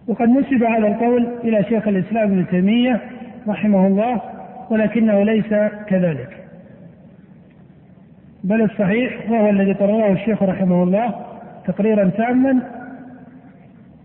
وقد 0.08 0.30
نسب 0.30 0.64
هذا 0.64 0.88
القول 0.88 1.28
إلى 1.44 1.64
شيخ 1.64 1.88
الإسلام 1.88 2.32
ابن 2.32 2.48
تيمية 2.48 3.02
رحمه 3.48 3.88
الله 3.88 4.22
ولكنه 4.70 5.24
ليس 5.24 5.54
كذلك. 5.88 6.46
بل 8.44 8.62
الصحيح 8.62 9.32
وهو 9.32 9.50
الذي 9.50 9.74
قرره 9.74 10.12
الشيخ 10.12 10.44
رحمه 10.44 10.84
الله 10.84 11.16
تقريرا 11.68 12.10
تاما 12.10 12.60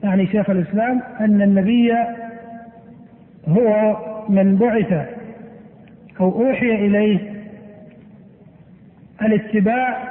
يعني 0.05 0.27
شيخ 0.27 0.51
الإسلام 0.51 1.03
أن 1.21 1.43
النبي 1.43 1.93
هو 3.49 3.97
من 4.29 4.57
بعث 4.57 5.09
أو 6.21 6.47
أوحي 6.47 6.75
إليه 6.87 7.19
الاتباع 9.23 10.11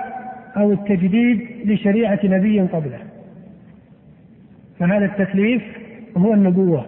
أو 0.58 0.72
التجديد 0.72 1.48
لشريعة 1.66 2.20
نبي 2.24 2.62
قبله. 2.62 3.00
فهذا 4.80 5.06
التكليف 5.06 5.62
هو 6.18 6.34
النبوة. 6.34 6.86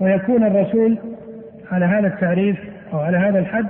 ويكون 0.00 0.44
الرسول 0.44 0.98
على 1.72 1.84
هذا 1.84 2.06
التعريف 2.06 2.56
أو 2.92 2.98
على 2.98 3.18
هذا 3.18 3.38
الحد 3.38 3.66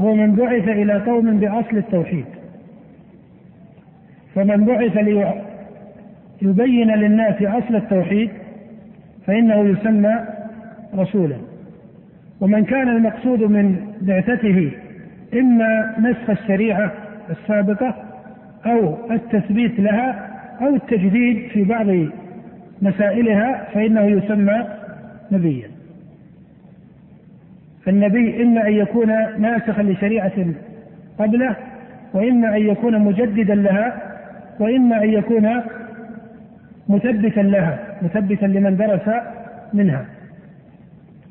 هو 0.00 0.14
من 0.14 0.34
بعث 0.34 0.68
إلى 0.68 0.98
قوم 0.98 1.38
بأصل 1.38 1.76
التوحيد. 1.76 2.26
فمن 4.34 4.64
بعث 4.64 4.96
ليبين 6.42 6.90
للناس 6.90 7.42
أصل 7.42 7.76
التوحيد 7.76 8.30
فإنه 9.26 9.68
يسمى 9.68 10.24
رسولا. 10.94 11.36
ومن 12.40 12.64
كان 12.64 12.88
المقصود 12.88 13.42
من 13.42 13.76
بعثته 14.00 14.70
إما 15.34 15.94
نسخ 15.98 16.30
الشريعة 16.30 16.92
السابقة 17.30 17.94
أو 18.66 18.96
التثبيت 19.10 19.80
لها 19.80 20.30
أو 20.60 20.74
التجديد 20.74 21.48
في 21.48 21.64
بعض 21.64 21.86
مسائلها 22.82 23.68
فإنه 23.74 24.02
يسمى 24.02 24.64
نبيا. 25.32 25.68
فالنبي 27.84 28.42
إما 28.42 28.66
أن 28.68 28.72
يكون 28.72 29.08
ناسخا 29.38 29.82
لشريعة 29.82 30.46
قبله 31.18 31.56
وإما 32.14 32.56
أن 32.56 32.62
يكون 32.62 32.98
مجددا 32.98 33.54
لها 33.54 34.02
وإما 34.60 35.04
أن 35.04 35.10
يكون 35.10 35.60
مثبتا 36.88 37.40
لها 37.40 37.78
مثبتا 38.02 38.46
لمن 38.46 38.76
درس 38.76 39.10
منها. 39.72 40.06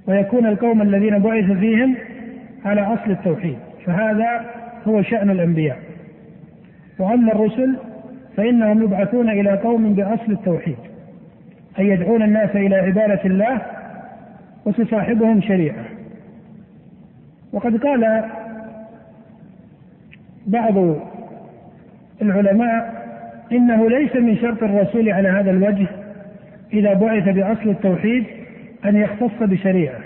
ويكون 0.07 0.45
القوم 0.45 0.81
الذين 0.81 1.19
بعث 1.19 1.51
فيهم 1.51 1.95
على 2.65 2.81
أصل 2.81 3.11
التوحيد 3.11 3.57
فهذا 3.85 4.45
هو 4.87 5.01
شأن 5.01 5.29
الأنبياء. 5.29 5.77
وأما 6.99 7.31
الرسل 7.31 7.75
فإنهم 8.37 8.83
يبعثون 8.83 9.29
إلى 9.29 9.57
قوم 9.57 9.93
بأصل 9.93 10.31
التوحيد 10.31 10.77
أي 11.79 11.87
يدعون 11.87 12.23
الناس 12.23 12.55
إلى 12.55 12.75
عبادة 12.75 13.25
الله 13.25 13.61
وتصاحبهم 14.65 15.41
شريعة. 15.41 15.85
وقد 17.53 17.77
قال 17.77 18.23
بعض 20.47 20.73
العلماء 22.21 22.94
إنه 23.51 23.89
ليس 23.89 24.15
من 24.15 24.37
شرط 24.37 24.63
الرسول 24.63 25.09
على 25.09 25.29
هذا 25.29 25.51
الوجه 25.51 25.87
إذا 26.73 26.93
بعث 26.93 27.29
بأصل 27.29 27.69
التوحيد 27.69 28.23
أن 28.85 28.95
يختص 28.95 29.41
بشريعة 29.41 29.99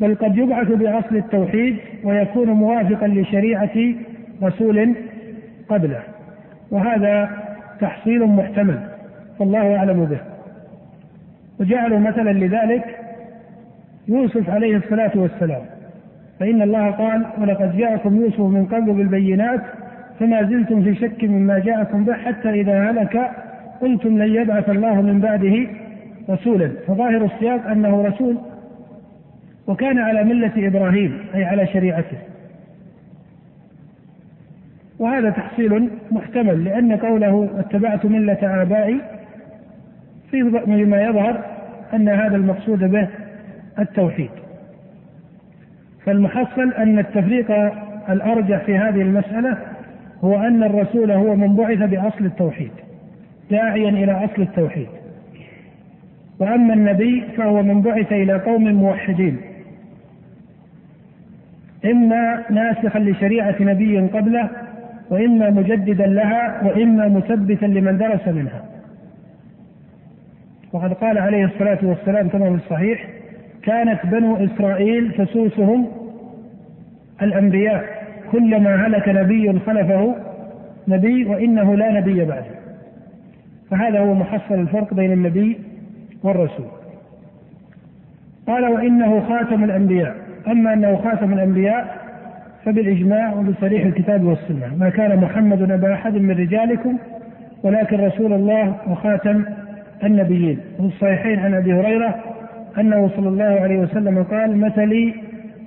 بل 0.00 0.14
قد 0.14 0.38
يبعث 0.38 0.68
بأصل 0.68 1.16
التوحيد 1.16 1.76
ويكون 2.04 2.48
موافقا 2.50 3.06
لشريعة 3.08 3.94
رسول 4.42 4.94
قبله 5.68 6.00
وهذا 6.70 7.30
تحصيل 7.80 8.24
محتمل 8.26 8.80
والله 9.38 9.76
أعلم 9.76 10.04
به. 10.04 10.18
وجعلوا 11.60 11.98
مثلا 11.98 12.30
لذلك 12.30 12.98
يوسف 14.08 14.50
عليه 14.50 14.76
الصلاة 14.76 15.10
والسلام 15.14 15.62
فإن 16.40 16.62
الله 16.62 16.90
قال 16.90 17.26
ولقد 17.38 17.76
جاءكم 17.76 18.20
يوسف 18.20 18.40
من 18.40 18.66
قبل 18.66 18.92
بالبينات 18.92 19.60
فما 20.20 20.42
زلتم 20.42 20.82
في 20.82 20.94
شك 20.94 21.24
مما 21.24 21.58
جاءكم 21.58 22.04
به 22.04 22.12
حتى 22.12 22.50
إذا 22.50 22.90
هلك 22.90 23.30
قلتم 23.80 24.18
لن 24.18 24.34
يبعث 24.34 24.70
الله 24.70 25.02
من 25.02 25.20
بعده 25.20 25.66
رسولا. 26.30 26.70
فظاهر 26.86 27.24
السياق 27.24 27.66
أنه 27.66 28.02
رسول 28.02 28.36
وكان 29.66 29.98
على 29.98 30.24
ملة 30.24 30.52
إبراهيم 30.56 31.18
أي 31.34 31.44
على 31.44 31.66
شريعته. 31.66 32.16
وهذا 34.98 35.30
تحصيل 35.30 35.90
محتمل 36.10 36.64
لأن 36.64 36.96
قوله 36.96 37.48
اتبعت 37.58 38.06
ملة 38.06 38.62
آبائي 38.62 39.00
فيما 40.30 41.02
يظهر 41.02 41.44
أن 41.94 42.08
هذا 42.08 42.36
المقصود 42.36 42.78
به 42.78 43.08
التوحيد. 43.78 44.30
فالمحصل 46.04 46.72
أن 46.72 46.98
التفريق 46.98 47.50
الأرجح 48.10 48.58
في 48.58 48.76
هذه 48.76 49.02
المسألة 49.02 49.56
هو 50.24 50.36
أن 50.36 50.62
الرسول 50.62 51.10
هو 51.10 51.36
من 51.36 51.56
بعث 51.56 51.78
بأصل 51.78 52.24
التوحيد 52.24 52.70
داعيا 53.50 53.88
إلى 53.88 54.24
أصل 54.24 54.42
التوحيد. 54.42 54.86
وأما 56.38 56.74
النبي 56.74 57.24
فهو 57.36 57.62
من 57.62 57.82
بعث 57.82 58.12
إلى 58.12 58.32
قوم 58.32 58.74
موحدين. 58.74 59.36
إما 61.84 62.44
ناسخا 62.50 62.98
لشريعة 62.98 63.54
نبي 63.60 63.98
قبله 63.98 64.50
وإما 65.10 65.50
مجددا 65.50 66.06
لها 66.06 66.60
وإما 66.64 67.08
مثبتا 67.08 67.66
لمن 67.66 67.98
درس 67.98 68.28
منها. 68.28 68.64
وقد 70.72 70.92
قال 70.92 71.18
عليه 71.18 71.44
الصلاة 71.44 71.78
والسلام 71.82 72.28
كما 72.28 72.50
في 72.50 72.64
الصحيح 72.64 73.08
كانت 73.62 74.06
بنو 74.06 74.36
إسرائيل 74.36 75.12
تسوسهم 75.12 75.88
الأنبياء. 77.22 77.99
كلما 78.32 78.86
هلك 78.86 79.08
نبي 79.08 79.58
خلفه 79.58 80.14
نبي 80.88 81.24
وإنه 81.24 81.76
لا 81.76 81.92
نبي 81.92 82.24
بعده. 82.24 82.60
فهذا 83.70 83.98
هو 84.00 84.14
محصل 84.14 84.54
الفرق 84.54 84.94
بين 84.94 85.12
النبي 85.12 85.58
والرسول. 86.22 86.66
قال 88.46 88.64
وإنه 88.64 89.20
خاتم 89.20 89.64
الأنبياء. 89.64 90.16
أما 90.48 90.72
أنه 90.72 90.96
خاتم 90.96 91.32
الأنبياء 91.32 91.98
فبالإجماع 92.64 93.32
وبصريح 93.32 93.84
الكتاب 93.84 94.24
والسنة. 94.24 94.76
ما 94.78 94.88
كان 94.88 95.16
محمد 95.16 95.70
أبا 95.70 95.94
أحد 95.94 96.14
من 96.14 96.30
رجالكم 96.30 96.98
ولكن 97.62 97.96
رسول 97.96 98.32
الله 98.32 98.76
وخاتم 98.88 99.44
النبيين. 100.04 100.58
وفي 100.78 100.86
الصحيحين 100.86 101.38
عن 101.38 101.54
أبي 101.54 101.72
هريرة 101.72 102.14
أنه 102.78 103.10
صلى 103.16 103.28
الله 103.28 103.60
عليه 103.60 103.78
وسلم 103.78 104.22
قال 104.22 104.56
مثلي 104.56 105.14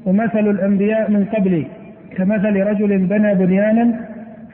ومثل 0.06 0.50
الأنبياء 0.50 1.12
من 1.12 1.26
قبلي. 1.26 1.66
كمثل 2.12 2.56
رجل 2.56 2.98
بنى 2.98 3.36
بنيانا 3.36 4.00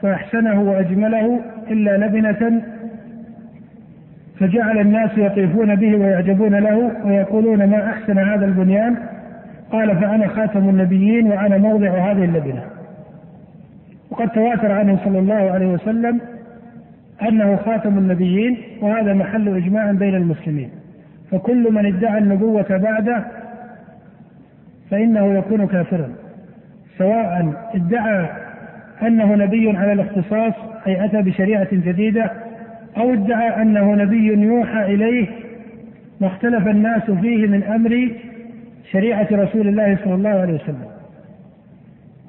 فأحسنه 0.02 0.60
وأجمله 0.60 1.40
إلا 1.70 1.96
لبنة 2.06 2.62
فجعل 4.40 4.78
الناس 4.78 5.10
يطيفون 5.16 5.74
به 5.74 5.96
ويعجبون 5.96 6.54
له 6.54 6.90
ويقولون 7.04 7.64
ما 7.64 7.90
أحسن 7.90 8.18
هذا 8.18 8.44
البنيان؟ 8.44 8.96
قال 9.72 9.96
فأنا 9.96 10.28
خاتم 10.28 10.68
النبيين 10.68 11.26
وأنا 11.26 11.58
موضع 11.58 11.88
هذه 11.88 12.24
اللبنة. 12.24 12.62
وقد 14.10 14.28
تواتر 14.28 14.72
عنه 14.72 14.98
صلى 15.04 15.18
الله 15.18 15.50
عليه 15.50 15.66
وسلم 15.66 16.20
أنه 17.28 17.56
خاتم 17.56 17.98
النبيين 17.98 18.56
وهذا 18.80 19.14
محل 19.14 19.56
إجماع 19.56 19.92
بين 19.92 20.14
المسلمين. 20.14 20.70
فكل 21.30 21.72
من 21.72 21.86
ادعى 21.86 22.18
النبوة 22.18 22.76
بعده 22.76 23.24
فإنه 24.90 25.34
يكون 25.34 25.66
كافرا. 25.66 26.08
سواء 27.00 27.52
ادعى 27.74 28.26
أنه 29.02 29.34
نبي 29.34 29.76
على 29.76 29.92
الاختصاص 29.92 30.52
أي 30.86 31.04
أتى 31.04 31.22
بشريعة 31.22 31.68
جديدة 31.72 32.30
أو 32.96 33.12
ادعى 33.12 33.62
أنه 33.62 33.94
نبي 33.94 34.26
يوحى 34.26 34.94
إليه 34.94 35.26
ما 36.20 36.26
اختلف 36.26 36.68
الناس 36.68 37.02
فيه 37.02 37.46
من 37.46 37.62
أمر 37.62 38.10
شريعة 38.92 39.26
رسول 39.32 39.68
الله 39.68 39.98
صلى 40.04 40.14
الله 40.14 40.30
عليه 40.30 40.54
وسلم. 40.54 40.84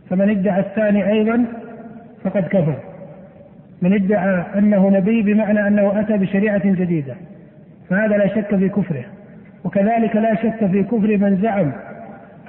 فمن 0.09 0.29
ادعى 0.29 0.59
الثاني 0.59 1.09
أيضا 1.11 1.45
فقد 2.23 2.43
كفر. 2.43 2.75
من 3.81 3.93
ادعى 3.93 4.43
أنه 4.57 4.89
نبي 4.89 5.21
بمعنى 5.21 5.67
أنه 5.67 5.99
أتى 5.99 6.17
بشريعة 6.17 6.65
جديدة. 6.65 7.15
فهذا 7.89 8.17
لا 8.17 8.27
شك 8.27 8.55
في 8.55 8.69
كفره. 8.69 9.03
وكذلك 9.63 10.15
لا 10.15 10.35
شك 10.35 10.65
في 10.65 10.83
كفر 10.83 11.17
من 11.17 11.39
زعم 11.41 11.71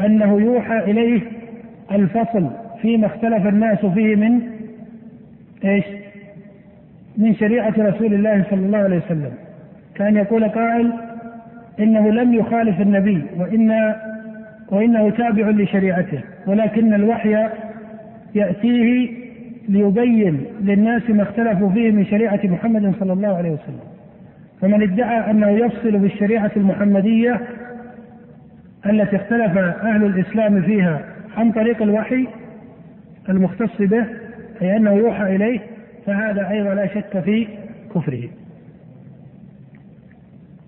أنه 0.00 0.40
يوحى 0.40 0.78
إليه 0.78 1.41
الفصل 1.90 2.50
فيما 2.82 3.06
اختلف 3.06 3.46
الناس 3.46 3.86
فيه 3.86 4.16
من 4.16 4.40
إيش؟ 5.64 5.84
من 7.18 7.34
شريعة 7.34 7.74
رسول 7.78 8.14
الله 8.14 8.44
صلى 8.50 8.66
الله 8.66 8.78
عليه 8.78 8.96
وسلم 8.96 9.32
كان 9.94 10.16
يقول 10.16 10.48
قائل 10.48 10.92
إنه 11.80 12.10
لم 12.10 12.34
يخالف 12.34 12.80
النبي 12.80 13.22
وان 13.36 13.94
وإنه 14.70 15.10
تابع 15.10 15.48
لشريعته 15.48 16.20
ولكن 16.46 16.94
الوحي 16.94 17.48
يأتيه 18.34 19.08
ليبين 19.68 20.44
للناس 20.60 21.10
ما 21.10 21.22
اختلفوا 21.22 21.70
فيه 21.70 21.90
من 21.90 22.06
شريعة 22.06 22.40
محمد 22.44 22.94
صلى 23.00 23.12
الله 23.12 23.36
عليه 23.36 23.50
وسلم 23.50 23.80
فمن 24.60 24.82
ادعى 24.82 25.30
أنه 25.30 25.48
يفصل 25.48 25.98
بالشريعة 25.98 26.50
المحمدية 26.56 27.40
التي 28.86 29.16
اختلف 29.16 29.58
أهل 29.58 30.04
الإسلام 30.04 30.62
فيها 30.62 31.00
عن 31.36 31.52
طريق 31.52 31.82
الوحي 31.82 32.26
المختص 33.28 33.82
به 33.82 34.06
أي 34.62 34.76
أنه 34.76 34.92
يوحى 34.92 35.36
إليه 35.36 35.60
فهذا 36.06 36.50
أيضا 36.50 36.74
لا 36.74 36.86
شك 36.86 37.20
في 37.20 37.48
كفره. 37.94 38.28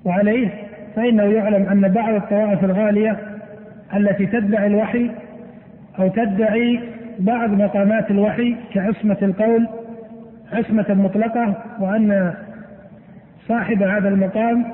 وعليه 0.04 0.48
فإنه 0.96 1.22
يعلم 1.22 1.68
أن 1.68 1.88
بعض 1.88 2.14
الطوائف 2.14 2.64
الغالية 2.64 3.18
التي 3.96 4.26
تدعي 4.26 4.66
الوحي 4.66 5.10
أو 5.98 6.08
تدعي 6.08 6.80
بعض 7.18 7.50
مقامات 7.50 8.10
الوحي 8.10 8.56
كعصمة 8.74 9.16
القول 9.22 9.68
عصمة 10.52 10.86
مطلقة 10.88 11.54
وأن 11.80 12.34
صاحب 13.48 13.82
هذا 13.82 14.08
المقام 14.08 14.64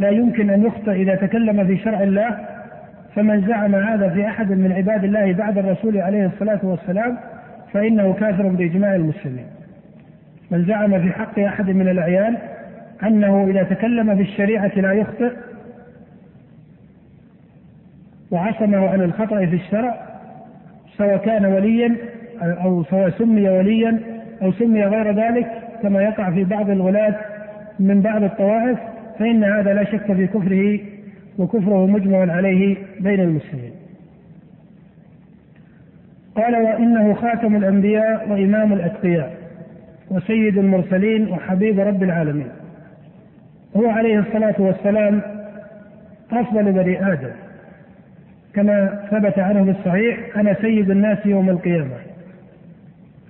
لا 0.00 0.08
يمكن 0.08 0.50
أن 0.50 0.62
يخطئ 0.62 0.92
إذا 0.92 1.14
تكلم 1.14 1.66
في 1.66 1.78
شرع 1.78 2.02
الله 2.02 2.38
فمن 3.14 3.46
زعم 3.46 3.74
هذا 3.74 4.08
في 4.08 4.26
أحد 4.26 4.52
من 4.52 4.72
عباد 4.72 5.04
الله 5.04 5.32
بعد 5.32 5.58
الرسول 5.58 5.98
عليه 5.98 6.26
الصلاة 6.26 6.60
والسلام 6.62 7.18
فإنه 7.72 8.12
كافر 8.12 8.48
بإجماع 8.48 8.94
المسلمين. 8.94 9.46
من 10.50 10.64
زعم 10.64 11.02
في 11.02 11.12
حق 11.12 11.38
أحد 11.38 11.70
من 11.70 11.88
الأعيان 11.88 12.36
أنه 13.02 13.46
إذا 13.50 13.62
تكلم 13.62 14.16
في 14.16 14.22
الشريعة 14.22 14.72
لا 14.76 14.92
يخطئ 14.92 15.32
وعصمه 18.30 18.88
عن 18.88 19.00
الخطأ 19.00 19.46
في 19.46 19.56
الشرع 19.56 19.94
سواء 20.98 21.16
كان 21.16 21.46
وليا 21.46 21.96
أو 22.42 22.84
سواء 22.84 23.10
سمي 23.10 23.48
وليا 23.48 24.00
أو 24.42 24.52
سمي 24.52 24.84
غير 24.84 25.14
ذلك 25.14 25.52
كما 25.82 26.02
يقع 26.02 26.30
في 26.30 26.44
بعض 26.44 26.70
الولاة 26.70 27.14
من 27.80 28.00
بعض 28.00 28.22
الطوائف 28.22 28.78
فإن 29.18 29.44
هذا 29.44 29.74
لا 29.74 29.84
شك 29.84 30.12
في 30.12 30.26
كفره 30.26 30.91
وكفره 31.38 31.86
مجمع 31.86 32.32
عليه 32.32 32.76
بين 33.00 33.20
المسلمين. 33.20 33.72
قال 36.36 36.56
وإنه 36.56 37.14
خاتم 37.14 37.56
الأنبياء 37.56 38.28
وإمام 38.30 38.72
الأتقياء 38.72 39.34
وسيد 40.10 40.58
المرسلين 40.58 41.28
وحبيب 41.28 41.80
رب 41.80 42.02
العالمين. 42.02 42.48
هو 43.76 43.88
عليه 43.90 44.18
الصلاة 44.18 44.54
والسلام 44.58 45.20
أفضل 46.32 46.72
بني 46.72 47.12
آدم 47.12 47.30
كما 48.54 49.06
ثبت 49.10 49.38
عنه 49.38 49.64
في 49.64 49.70
الصحيح 49.70 50.36
أنا 50.36 50.54
سيد 50.54 50.90
الناس 50.90 51.18
يوم 51.26 51.50
القيامة 51.50 51.96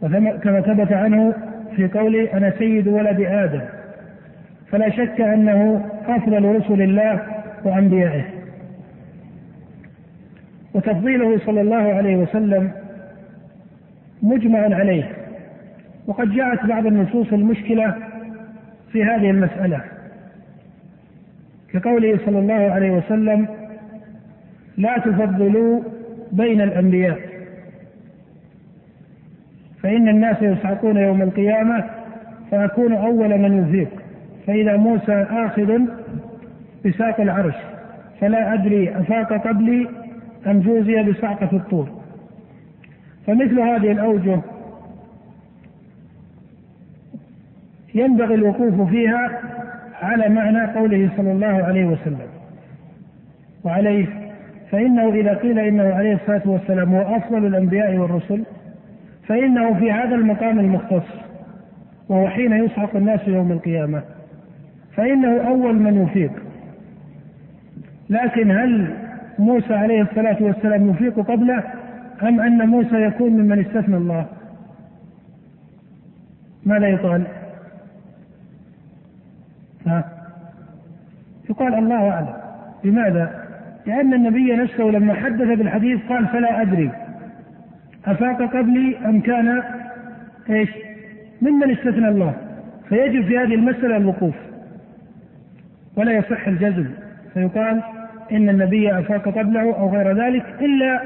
وكما 0.02 0.60
ثبت 0.60 0.92
عنه 0.92 1.34
في 1.76 1.88
قوله 1.88 2.28
أنا 2.32 2.52
سيد 2.58 2.88
ولد 2.88 3.20
آدم 3.20 3.60
فلا 4.70 4.90
شك 4.90 5.20
أنه 5.20 5.86
أفضل 6.08 6.44
رسل 6.44 6.82
الله 6.82 7.20
وأنبيائه 7.64 8.24
وتفضيله 10.74 11.38
صلى 11.38 11.60
الله 11.60 11.94
عليه 11.94 12.16
وسلم 12.16 12.72
مجمع 14.22 14.58
عليه. 14.58 15.12
وقد 16.06 16.32
جاءت 16.32 16.66
بعض 16.66 16.86
النصوص 16.86 17.32
المشكلة 17.32 17.94
في 18.92 19.04
هذه 19.04 19.30
المسألة. 19.30 19.80
كقوله 21.72 22.18
صلى 22.26 22.38
الله 22.38 22.54
عليه 22.54 22.90
وسلم 22.90 23.46
لا 24.76 24.98
تفضلوا 24.98 25.80
بين 26.32 26.60
الأنبياء. 26.60 27.32
فإن 29.82 30.08
الناس 30.08 30.42
يصعقون 30.42 30.96
يوم 30.96 31.22
القيامة 31.22 31.84
فأكون 32.50 32.92
أول 32.92 33.38
من 33.38 33.68
يفيق 33.68 33.88
فإذا 34.46 34.76
موسى 34.76 35.26
آخذ 35.30 35.80
بساق 36.86 37.20
العرش. 37.20 37.54
فلا 38.20 38.54
أدري 38.54 38.96
أفاق 38.96 39.48
قبلي 39.48 39.88
أم 40.46 40.60
جوزي 40.60 41.02
بصعقة 41.02 41.56
الطور. 41.56 41.88
فمثل 43.26 43.60
هذه 43.60 43.92
الأوجه 43.92 44.40
ينبغي 47.94 48.34
الوقوف 48.34 48.90
فيها 48.90 49.40
على 50.02 50.28
معنى 50.28 50.72
قوله 50.72 51.10
صلى 51.16 51.32
الله 51.32 51.64
عليه 51.64 51.84
وسلم. 51.84 52.28
وعليه 53.64 54.06
فإنه 54.70 55.08
إذا 55.08 55.34
قيل 55.34 55.58
إنه 55.58 55.94
عليه 55.94 56.14
الصلاة 56.14 56.42
والسلام 56.44 56.94
هو 56.94 57.16
أفضل 57.16 57.46
الأنبياء 57.46 57.96
والرسل 57.96 58.44
فإنه 59.26 59.74
في 59.74 59.92
هذا 59.92 60.14
المقام 60.14 60.58
المختص 60.58 61.06
وهو 62.08 62.28
حين 62.28 62.52
يصعق 62.52 62.96
الناس 62.96 63.28
يوم 63.28 63.52
القيامة. 63.52 64.02
فإنه 64.96 65.40
أول 65.48 65.74
من 65.74 66.02
يفيق. 66.02 66.41
لكن 68.12 68.50
هل 68.50 68.94
موسى 69.38 69.74
عليه 69.74 70.02
الصلاة 70.02 70.36
والسلام 70.40 70.90
يفيق 70.90 71.20
قبله 71.20 71.62
أم 72.22 72.40
أن 72.40 72.68
موسى 72.68 72.96
يكون 73.02 73.30
ممن 73.30 73.58
استثنى 73.58 73.96
الله؟ 73.96 74.26
ماذا 76.66 76.88
يقال؟ 76.88 77.22
ها؟ 79.86 80.04
يقال 81.50 81.74
الله 81.74 82.10
أعلم. 82.10 82.34
لماذا؟ 82.84 83.44
لأن 83.86 84.14
النبي 84.14 84.56
نفسه 84.56 84.84
لما 84.84 85.14
حدث 85.14 85.58
بالحديث 85.58 86.00
قال 86.08 86.26
فلا 86.26 86.62
أدري. 86.62 86.90
أفاق 88.06 88.42
قبلي 88.42 88.96
أم 89.04 89.20
كان 89.20 89.62
إيش؟ 90.50 90.70
ممن 91.42 91.70
استثنى 91.70 92.08
الله. 92.08 92.34
فيجب 92.88 93.24
في 93.24 93.38
هذه 93.38 93.54
المسألة 93.54 93.96
الوقوف. 93.96 94.34
ولا 95.96 96.12
يصح 96.12 96.48
الجزم. 96.48 96.86
فيقال 97.34 97.82
إن 98.32 98.48
النبي 98.48 98.98
أفاق 98.98 99.28
قبله 99.28 99.76
أو 99.76 99.88
غير 99.96 100.24
ذلك 100.24 100.44
إلا 100.60 101.02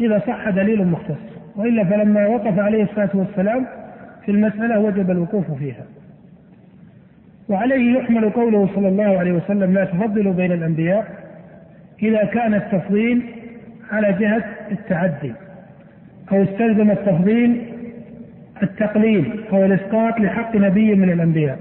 إذا 0.00 0.18
صح 0.26 0.48
دليل 0.50 0.86
مختص 0.86 1.30
وإلا 1.56 1.84
فلما 1.84 2.26
وقف 2.26 2.58
عليه 2.58 2.82
الصلاة 2.82 3.10
والسلام 3.14 3.66
في 4.24 4.30
المسألة 4.30 4.80
وجب 4.80 5.10
الوقوف 5.10 5.50
فيها. 5.52 5.84
وعليه 7.48 7.98
يحمل 7.98 8.30
قوله 8.30 8.68
صلى 8.74 8.88
الله 8.88 9.18
عليه 9.18 9.32
وسلم 9.32 9.74
لا 9.74 9.84
تفضلوا 9.84 10.32
بين 10.32 10.52
الأنبياء 10.52 11.06
إذا 12.02 12.24
كان 12.24 12.54
التفضيل 12.54 13.22
على 13.92 14.12
جهة 14.12 14.44
التعدي 14.70 15.32
أو 16.32 16.42
استلزم 16.42 16.90
التفضيل 16.90 17.62
التقليل 18.62 19.40
أو 19.52 19.64
الإسقاط 19.64 20.20
لحق 20.20 20.56
نبي 20.56 20.94
من 20.94 21.10
الأنبياء. 21.12 21.58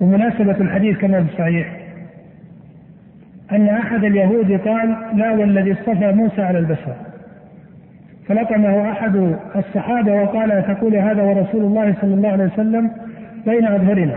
ومناسبة 0.00 0.56
الحديث 0.60 0.98
كما 0.98 1.22
في 1.24 1.32
الصحيح. 1.32 1.76
أن 3.52 3.68
أحد 3.68 4.04
اليهود 4.04 4.52
قال 4.52 4.96
لا 5.14 5.30
والذي 5.30 5.72
اصطفى 5.72 6.12
موسى 6.12 6.42
على 6.42 6.58
البشر. 6.58 6.94
فلطمه 8.28 8.90
أحد 8.90 9.36
الصحابة 9.56 10.22
وقال 10.22 10.66
تقول 10.66 10.96
هذا 10.96 11.22
ورسول 11.22 11.64
الله 11.64 11.94
صلى 12.00 12.14
الله 12.14 12.28
عليه 12.28 12.44
وسلم 12.44 12.90
بين 13.46 13.64
أظهرنا. 13.64 14.16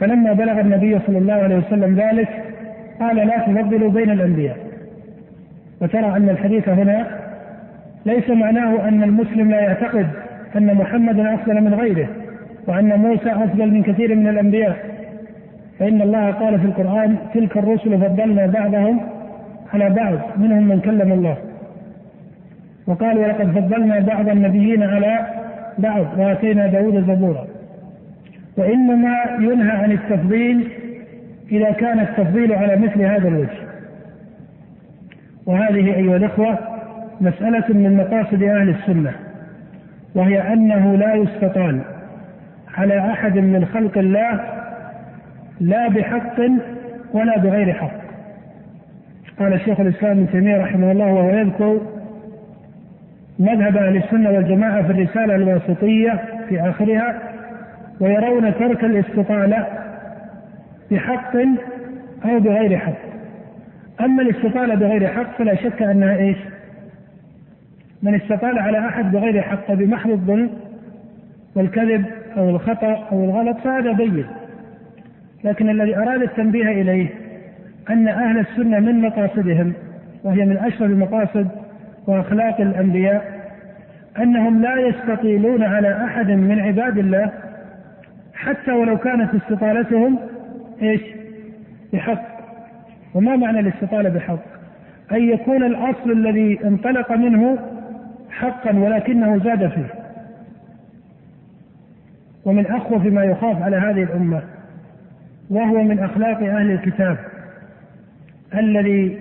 فلما 0.00 0.32
بلغ 0.32 0.60
النبي 0.60 0.98
صلى 1.06 1.18
الله 1.18 1.34
عليه 1.34 1.56
وسلم 1.56 1.94
ذلك 1.94 2.28
قال 3.00 3.16
لا 3.16 3.38
تفضلوا 3.38 3.90
بين 3.90 4.10
الأنبياء. 4.10 4.56
وترى 5.80 6.16
أن 6.16 6.28
الحديث 6.28 6.68
هنا 6.68 7.06
ليس 8.06 8.30
معناه 8.30 8.88
أن 8.88 9.02
المسلم 9.02 9.50
لا 9.50 9.60
يعتقد 9.60 10.06
أن 10.56 10.74
محمدا 10.74 11.34
أفضل 11.34 11.60
من 11.60 11.74
غيره. 11.74 12.08
وأن 12.66 12.98
موسى 12.98 13.32
أفضل 13.32 13.70
من 13.70 13.82
كثير 13.82 14.14
من 14.14 14.28
الأنبياء. 14.28 14.76
فإن 15.78 16.02
الله 16.02 16.30
قال 16.30 16.60
في 16.60 16.66
القرآن 16.66 17.16
تلك 17.34 17.56
الرسل 17.56 17.98
فضلنا 17.98 18.46
بعضهم 18.46 19.00
على 19.74 19.90
بعض 19.90 20.18
منهم 20.36 20.68
من 20.68 20.80
كلم 20.80 21.12
الله. 21.12 21.36
وقال 22.86 23.18
ولقد 23.18 23.46
فضلنا 23.50 24.00
بعض 24.00 24.28
النبيين 24.28 24.82
على 24.82 25.26
بعض 25.78 26.06
وآتينا 26.18 26.66
داود 26.66 27.06
زبورا. 27.06 27.46
وإنما 28.56 29.16
ينهى 29.40 29.70
عن 29.70 29.92
التفضيل 29.92 30.68
إذا 31.52 31.70
كان 31.70 32.00
التفضيل 32.00 32.52
على 32.52 32.76
مثل 32.76 33.02
هذا 33.02 33.28
الوجه. 33.28 33.58
وهذه 35.46 35.94
أيها 35.94 36.16
الإخوة 36.16 36.58
مسألة 37.20 37.64
من 37.68 37.96
مقاصد 37.96 38.42
أهل 38.42 38.68
السنة 38.68 39.12
وهي 40.14 40.52
أنه 40.52 40.96
لا 40.96 41.14
يستطال. 41.14 41.80
على 42.74 43.12
أحد 43.12 43.38
من 43.38 43.64
خلق 43.74 43.98
الله 43.98 44.40
لا 45.60 45.88
بحق 45.88 46.40
ولا 47.12 47.38
بغير 47.38 47.72
حق. 47.72 48.02
قال 49.38 49.54
الشيخ 49.54 49.80
الإسلام 49.80 50.18
ابن 50.18 50.30
تيمية 50.32 50.56
رحمه 50.56 50.92
الله 50.92 51.06
وهو 51.06 51.30
يذكر 51.30 51.80
مذهب 53.38 53.76
أهل 53.76 53.96
السنة 53.96 54.30
والجماعة 54.30 54.82
في 54.82 54.90
الرسالة 54.92 55.34
الواسطية 55.34 56.24
في 56.48 56.60
آخرها 56.60 57.18
ويرون 58.00 58.54
ترك 58.54 58.84
الاستطالة 58.84 59.66
بحق 60.90 61.36
أو 62.24 62.40
بغير 62.40 62.78
حق. 62.78 63.12
أما 64.00 64.22
الاستطالة 64.22 64.74
بغير 64.74 65.08
حق 65.08 65.38
فلا 65.38 65.54
شك 65.54 65.82
أنها 65.82 66.16
إيش؟ 66.16 66.36
من 68.02 68.14
استطال 68.14 68.58
على 68.58 68.78
أحد 68.78 69.12
بغير 69.12 69.42
حق 69.42 69.72
بمحض 69.72 70.10
الظلم 70.10 70.50
والكذب 71.54 72.04
أو 72.36 72.50
الخطأ 72.50 73.08
أو 73.12 73.24
الغلط 73.24 73.58
فهذا 73.58 73.92
بين 73.92 74.26
لكن 75.44 75.70
الذي 75.70 75.96
أراد 75.96 76.22
التنبيه 76.22 76.68
إليه 76.68 77.08
أن 77.90 78.08
أهل 78.08 78.38
السنة 78.38 78.80
من 78.80 79.00
مقاصدهم 79.00 79.72
وهي 80.24 80.44
من 80.44 80.56
أشرف 80.56 80.82
المقاصد 80.82 81.48
وأخلاق 82.06 82.60
الأنبياء 82.60 83.42
أنهم 84.18 84.62
لا 84.62 84.76
يستطيلون 84.76 85.62
على 85.62 86.04
أحد 86.04 86.30
من 86.30 86.60
عباد 86.60 86.98
الله 86.98 87.32
حتى 88.34 88.72
ولو 88.72 88.98
كانت 88.98 89.34
استطالتهم 89.34 90.18
إيش؟ 90.82 91.00
بحق 91.92 92.22
وما 93.14 93.36
معنى 93.36 93.60
الاستطالة 93.60 94.08
بحق؟ 94.08 94.38
أن 95.12 95.28
يكون 95.28 95.64
الأصل 95.64 96.10
الذي 96.10 96.58
انطلق 96.64 97.12
منه 97.12 97.58
حقا 98.30 98.78
ولكنه 98.78 99.38
زاد 99.38 99.68
فيه 99.68 100.01
ومن 102.44 102.66
أخوف 102.66 103.06
ما 103.06 103.24
يخاف 103.24 103.62
على 103.62 103.76
هذه 103.76 104.02
الأمة 104.02 104.42
وهو 105.50 105.82
من 105.82 105.98
أخلاق 105.98 106.38
أهل 106.38 106.70
الكتاب. 106.70 107.16
الذي 108.54 109.18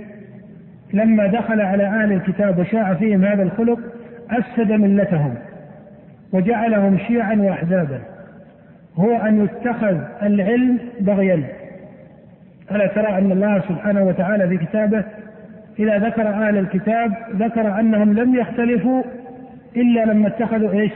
لما 0.93 1.27
دخل 1.27 1.61
على 1.61 1.83
أهل 1.83 2.11
الكتاب 2.11 2.59
وشاع 2.59 2.93
فيهم 2.93 3.25
هذا 3.25 3.43
الخلق 3.43 3.79
أفسد 4.29 4.71
ملتهم 4.71 5.35
وجعلهم 6.33 6.97
شيعا 6.97 7.35
وأحزابا. 7.35 8.01
هو 8.95 9.17
أن 9.17 9.43
يتخذ 9.43 9.97
العلم 10.21 10.79
بغيا. 10.99 11.43
ألا 12.71 12.87
ترى 12.87 13.17
أن 13.17 13.31
الله 13.31 13.59
سبحانه 13.59 14.03
وتعالى 14.03 14.47
في 14.47 14.65
كتابه 14.65 15.03
إذا 15.79 15.97
ذكر 15.97 16.27
أهل 16.27 16.57
الكتاب 16.57 17.13
ذكر 17.35 17.79
أنهم 17.79 18.13
لم 18.13 18.35
يختلفوا 18.35 19.03
إلا 19.77 20.05
لما 20.05 20.27
اتخذوا 20.27 20.71
إيش؟ 20.71 20.91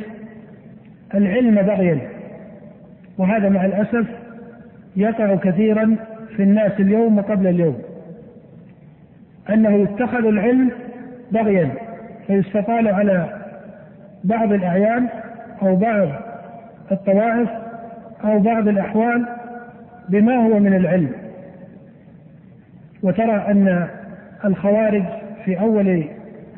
العلم 1.16 1.56
بغيا. 1.56 2.15
وهذا 3.18 3.50
مع 3.50 3.66
الأسف 3.66 4.06
يقع 4.96 5.36
كثيرا 5.36 5.96
في 6.36 6.44
الناس 6.44 6.72
اليوم 6.80 7.18
وقبل 7.18 7.48
اليوم. 7.48 7.82
أنه 9.50 9.70
يتخذ 9.70 10.26
العلم 10.26 10.72
بغيا 11.32 11.70
فيستطال 12.28 12.88
على 12.88 13.42
بعض 14.24 14.54
الأعيان 14.54 15.08
أو 15.62 15.76
بعض 15.76 16.08
الطوائف 16.92 17.50
أو 18.24 18.40
بعض 18.40 18.68
الأحوال 18.68 19.26
بما 20.10 20.36
هو 20.36 20.60
من 20.60 20.74
العلم. 20.74 21.12
وترى 23.04 23.36
أن 23.36 23.88
الخوارج 24.46 25.04
في 25.46 25.60
أول 25.60 26.04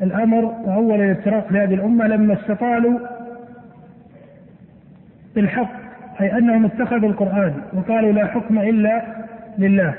الأمر 0.02 0.44
وأول 0.44 1.00
الافتراق 1.00 1.52
لهذه 1.52 1.74
الأمة 1.74 2.06
لما 2.06 2.34
استطالوا 2.34 2.98
بالحق 5.34 5.87
أي 6.20 6.38
أنهم 6.38 6.64
اتخذوا 6.64 7.08
القرآن 7.08 7.54
وقالوا 7.72 8.12
لا 8.12 8.26
حكم 8.26 8.58
إلا 8.58 9.02
لله. 9.58 9.94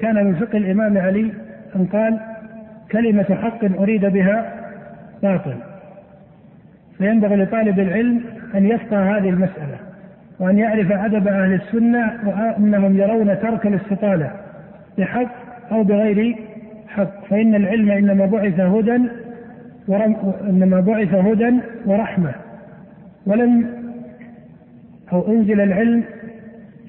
كان 0.00 0.26
من 0.26 0.34
فقه 0.34 0.58
الإمام 0.58 0.98
علي 0.98 1.32
أن 1.76 1.86
قال 1.86 2.20
كلمة 2.92 3.36
حق 3.42 3.80
أريد 3.80 4.06
بها 4.06 4.52
باطل. 5.22 5.54
فينبغي 6.98 7.36
لطالب 7.36 7.78
العلم 7.80 8.20
أن 8.54 8.66
يفقه 8.66 9.16
هذه 9.16 9.28
المسألة 9.28 9.78
وأن 10.38 10.58
يعرف 10.58 10.92
أدب 10.92 11.28
أهل 11.28 11.54
السنة 11.54 12.12
وأنهم 12.26 12.96
يرون 12.96 13.40
ترك 13.40 13.66
الاستطالة 13.66 14.30
بحق 14.98 15.30
أو 15.72 15.84
بغير 15.84 16.36
حق. 16.88 17.24
فإن 17.30 17.54
العلم 17.54 17.90
إنما 17.90 18.26
بعث 18.26 18.60
هدى 18.60 19.08
إنما 20.48 20.80
بعث 20.80 21.14
هدى 21.14 21.54
ورحمة. 21.86 22.32
ولم 23.26 23.77
أو 25.12 25.28
أنزل 25.28 25.60
العلم 25.60 26.04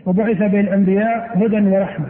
وبعث 0.06 0.38
به 0.38 0.60
الأنبياء 0.60 1.32
هدى 1.36 1.62
ورحمة 1.62 2.08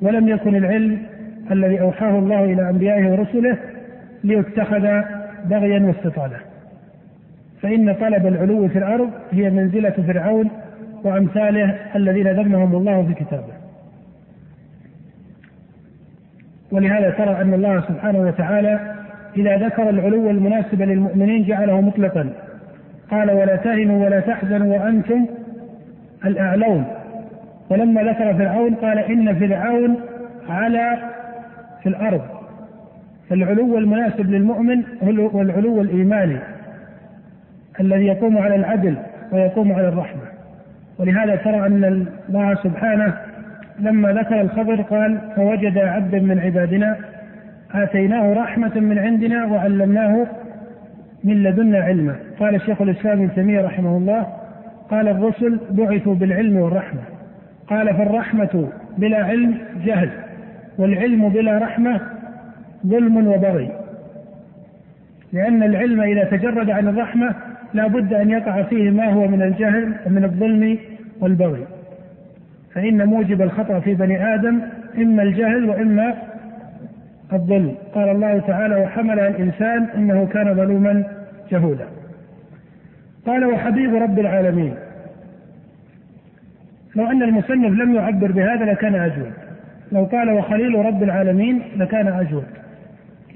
ولم 0.00 0.28
يكن 0.28 0.56
العلم 0.56 1.02
الذي 1.50 1.80
أوحاه 1.80 2.18
الله 2.18 2.44
إلى 2.44 2.70
أنبيائه 2.70 3.12
ورسله 3.12 3.56
ليتخذ 4.24 5.02
بغيا 5.44 5.80
واستطالة 5.80 6.36
فإن 7.62 7.94
طلب 7.94 8.26
العلو 8.26 8.68
في 8.68 8.78
الأرض 8.78 9.10
هي 9.32 9.50
منزلة 9.50 9.90
فرعون 9.90 10.50
وأمثاله 11.04 11.76
الذين 11.96 12.28
ذمهم 12.28 12.76
الله 12.76 13.02
في 13.02 13.24
كتابه. 13.24 13.52
ولهذا 16.72 17.10
ترى 17.10 17.40
أن 17.42 17.54
الله 17.54 17.80
سبحانه 17.80 18.18
وتعالى 18.18 18.94
إذا 19.36 19.56
ذكر 19.56 19.90
العلو 19.90 20.30
المناسب 20.30 20.82
للمؤمنين 20.82 21.44
جعله 21.44 21.80
مطلقا. 21.80 22.32
قال 23.12 23.30
ولا 23.30 23.56
تهنوا 23.56 24.04
ولا 24.04 24.20
تحزنوا 24.20 24.78
وأنتم 24.78 25.26
الأعلون. 26.24 26.84
ولما 27.70 28.02
ذكر 28.02 28.34
فرعون 28.34 28.74
قال 28.74 28.98
إن 28.98 29.34
فرعون 29.34 30.00
على 30.48 30.98
في 31.82 31.88
الأرض. 31.88 32.22
فالعلو 33.30 33.78
المناسب 33.78 34.30
للمؤمن 34.30 34.82
هو 35.02 35.42
العلو 35.42 35.80
الإيماني 35.80 36.38
الذي 37.80 38.06
يقوم 38.06 38.38
على 38.38 38.54
العدل 38.54 38.96
ويقوم 39.32 39.72
على 39.72 39.88
الرحمة. 39.88 40.22
ولهذا 40.98 41.36
ترى 41.36 41.66
أن 41.66 42.06
الله 42.28 42.54
سبحانه 42.54 43.14
لما 43.78 44.12
ذكر 44.12 44.40
الخبر 44.40 44.82
قال 44.82 45.18
فوجد 45.36 45.78
عبدا 45.78 46.18
من 46.18 46.38
عبادنا 46.38 46.96
آتيناه 47.74 48.32
رحمة 48.32 48.80
من 48.80 48.98
عندنا 48.98 49.46
وعلمناه 49.46 50.26
من 51.24 51.42
لدنا 51.42 51.78
علما 51.78 52.16
قال 52.40 52.54
الشيخ 52.54 52.82
الإسلام 52.82 53.22
ابن 53.22 53.34
تيمية 53.34 53.60
رحمه 53.60 53.96
الله 53.96 54.26
قال 54.90 55.08
الرسل 55.08 55.60
بعثوا 55.70 56.14
بالعلم 56.14 56.56
والرحمة. 56.56 57.00
قال 57.66 57.94
فالرحمة 57.94 58.68
بلا 58.98 59.24
علم 59.24 59.58
جهل 59.84 60.10
والعلم 60.78 61.28
بلا 61.28 61.58
رحمة 61.58 62.00
ظلم 62.86 63.26
وبغي. 63.26 63.70
لأن 65.32 65.62
العلم 65.62 66.00
إذا 66.00 66.24
تجرد 66.24 66.70
عن 66.70 66.88
الرحمة 66.88 67.34
لا 67.74 67.86
بد 67.86 68.12
أن 68.14 68.30
يقع 68.30 68.62
فيه 68.62 68.90
ما 68.90 69.12
هو 69.12 69.28
من 69.28 69.42
الجهل 69.42 69.94
ومن 70.06 70.24
الظلم 70.24 70.78
والبغي. 71.20 71.66
فإن 72.74 73.06
موجب 73.06 73.42
الخطأ 73.42 73.80
في 73.80 73.94
بني 73.94 74.34
آدم 74.34 74.60
إما 74.98 75.22
الجهل 75.22 75.68
وإما 75.68 76.14
الظلم 77.34 77.74
قال 77.94 78.08
الله 78.08 78.38
تعالى 78.38 78.76
وحملها 78.76 79.28
الإنسان 79.28 79.86
إنه 79.94 80.26
كان 80.26 80.54
ظلوما 80.54 81.04
جهولا. 81.52 81.84
قال 83.26 83.44
وحبيب 83.44 83.94
رب 83.94 84.18
العالمين. 84.18 84.74
لو 86.96 87.06
أن 87.06 87.22
المصنف 87.22 87.78
لم 87.80 87.94
يعبر 87.94 88.32
بهذا 88.32 88.64
لكان 88.64 88.94
أجود. 88.94 89.32
لو 89.92 90.04
قال 90.04 90.30
وخليل 90.30 90.74
رب 90.74 91.02
العالمين 91.02 91.62
لكان 91.76 92.08
أجود. 92.08 92.44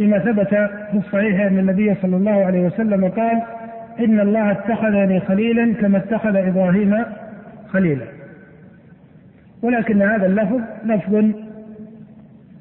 لما 0.00 0.18
ثبت 0.18 0.48
في 0.90 0.98
الصحيح 0.98 1.40
أن 1.40 1.58
النبي 1.58 1.94
صلى 2.02 2.16
الله 2.16 2.44
عليه 2.44 2.66
وسلم 2.66 3.08
قال 3.08 3.42
إن 4.00 4.20
الله 4.20 4.50
اتخذني 4.50 5.20
خليلا 5.20 5.74
كما 5.74 5.98
اتخذ 5.98 6.36
إبراهيم 6.36 7.04
خليلا. 7.68 8.04
ولكن 9.62 10.02
هذا 10.02 10.26
اللفظ 10.26 10.60
لفظ 10.84 11.24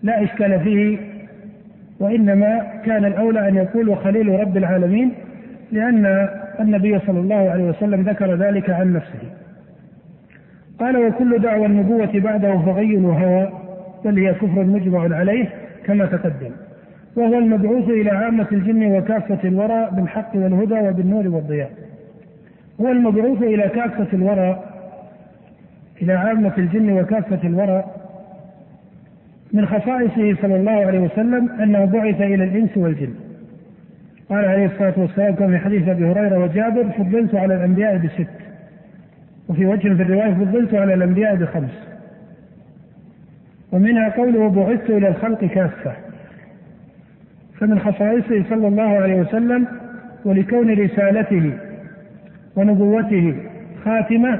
لا 0.03 0.23
إشكال 0.23 0.59
فيه 0.59 0.97
وإنما 2.00 2.82
كان 2.86 3.06
الأولى 3.06 3.48
أن 3.48 3.56
يقول 3.56 3.89
وخليل 3.89 4.39
رب 4.39 4.58
العالمين 4.58 5.12
لأن 5.72 6.30
النبي 6.60 7.00
صلى 7.00 7.20
الله 7.20 7.50
عليه 7.50 7.64
وسلم 7.64 8.02
ذكر 8.02 8.36
ذلك 8.36 8.70
عن 8.70 8.93
نفسه. 8.93 9.30
قال 10.80 10.98
وكل 10.98 11.39
دعوى 11.39 11.66
النبوة 11.66 12.20
بعده 12.20 12.58
فغي 12.58 12.98
وهوى 12.98 13.50
بل 14.06 14.20
هي 14.20 14.34
كفر 14.34 14.64
مجمع 14.64 15.16
عليه 15.18 15.50
كما 15.86 16.06
تقدم. 16.06 16.52
وهو 17.16 17.38
المبعوث 17.38 17.89
إلى 17.89 18.10
عامة 18.12 18.48
الجن 18.52 18.86
وكافة 18.98 19.39
الورى 19.43 19.89
بالحق 19.91 20.36
والهدى 20.36 20.74
وبالنور 20.88 21.28
والضياء. 21.28 21.72
هو 22.82 22.88
المبعوث 22.91 23.41
إلى 23.41 23.70
كافة 23.70 24.08
الورى 24.14 24.64
إلى 26.02 26.14
عامة 26.14 26.54
الجن 26.58 26.91
وكافة 26.91 27.48
الورى 27.48 27.86
من 29.56 29.66
خصائصه 29.66 30.41
صلى 30.41 30.56
الله 30.56 30.72
عليه 30.72 30.99
وسلم 30.99 31.49
أنه 31.49 31.86
بعث 31.86 32.22
إلى 32.22 32.43
الإنس 32.43 32.78
والجن. 32.78 33.14
قال 34.30 34.45
عليه 34.45 34.66
الصلاة 34.66 34.93
والسلام 34.97 35.36
كما 35.36 35.47
في 35.47 35.58
حديث 35.58 35.88
أبي 35.88 36.06
هريرة 36.06 36.39
وجابر 36.39 36.84
فضلت 36.84 37.36
على 37.36 37.56
الأنبياء 37.56 37.97
بست. 37.97 38.28
وفي 39.49 39.66
وجه 39.66 39.93
في 39.93 40.03
الرواية 40.03 40.34
فضلت 40.34 40.74
على 40.74 40.93
الأنبياء 40.93 41.36
بخمس. 41.36 41.88
ومنها 43.72 44.10
قوله 44.10 44.49
بعثت 44.49 44.89
إلى 44.89 45.08
الخلق 45.08 45.45
كافة. 45.45 45.93
فمن 47.60 47.80
خصائصه 47.80 48.43
صلى 48.49 48.68
الله 48.68 48.89
عليه 48.89 49.16
وسلم 49.16 49.68
ولكون 50.26 50.72
رسالته 50.72 51.53
ونبوته 52.56 53.36
خاتمة 53.86 54.39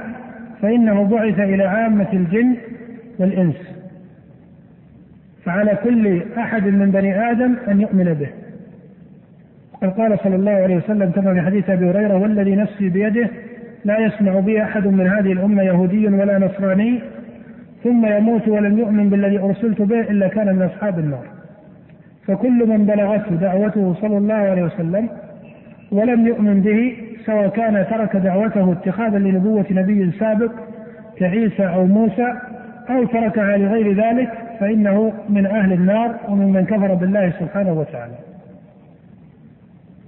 فإنه 0.62 1.04
بعث 1.04 1.40
إلى 1.40 1.64
عامة 1.64 2.14
الجن 2.14 2.56
والإنس. 3.20 3.85
فعلى 5.46 5.78
كل 5.84 6.22
أحد 6.38 6.68
من 6.68 6.92
بني 6.92 7.32
آدم 7.32 7.56
أن 7.68 7.82
يؤمن 7.82 8.14
به. 8.14 8.30
وقد 9.74 9.90
قال 10.00 10.20
صلى 10.24 10.36
الله 10.36 10.52
عليه 10.52 10.76
وسلم 10.76 11.12
كما 11.12 11.34
في 11.34 11.42
حديث 11.42 11.70
أبي 11.70 11.90
هريرة 11.90 12.18
والذي 12.18 12.56
نفسي 12.56 12.90
بيده 12.90 13.30
لا 13.86 14.00
يسمع 14.00 14.40
بي 14.40 14.64
أحد 14.64 14.88
من 14.88 15.08
هذه 15.08 15.32
الأمة 15.32 15.64
يهودي 15.64 16.08
ولا 16.08 16.40
نصراني 16.40 17.00
ثم 17.84 18.06
يموت 18.06 18.48
ولم 18.48 18.80
يؤمن 18.80 19.10
بالذي 19.10 19.40
أرسلت 19.40 19.82
به 19.82 20.02
إلا 20.02 20.28
كان 20.28 20.56
من 20.56 20.62
أصحاب 20.62 21.00
النار. 21.00 21.26
فكل 22.28 22.68
من 22.68 22.86
بلغته 22.86 23.36
دعوته 23.36 23.96
صلى 24.02 24.18
الله 24.18 24.34
عليه 24.36 24.64
وسلم 24.64 25.10
ولم 25.92 26.28
يؤمن 26.28 26.62
به 26.62 26.98
سواء 27.26 27.48
كان 27.48 27.86
ترك 27.90 28.16
دعوته 28.16 28.72
اتخاذا 28.72 29.18
لنبوة 29.18 29.66
نبي 29.72 30.12
سابق 30.12 30.52
كعيسى 31.18 31.68
أو 31.68 31.86
موسى 31.86 32.34
أو 32.90 33.06
تركها 33.06 33.58
لغير 33.58 33.94
ذلك 33.94 34.30
فإنه 34.60 35.14
من 35.30 35.46
أهل 35.46 35.74
النار 35.74 36.16
وممن 36.30 36.66
كفر 36.66 36.94
بالله 36.94 37.34
سبحانه 37.40 37.74
وتعالى. 37.74 38.35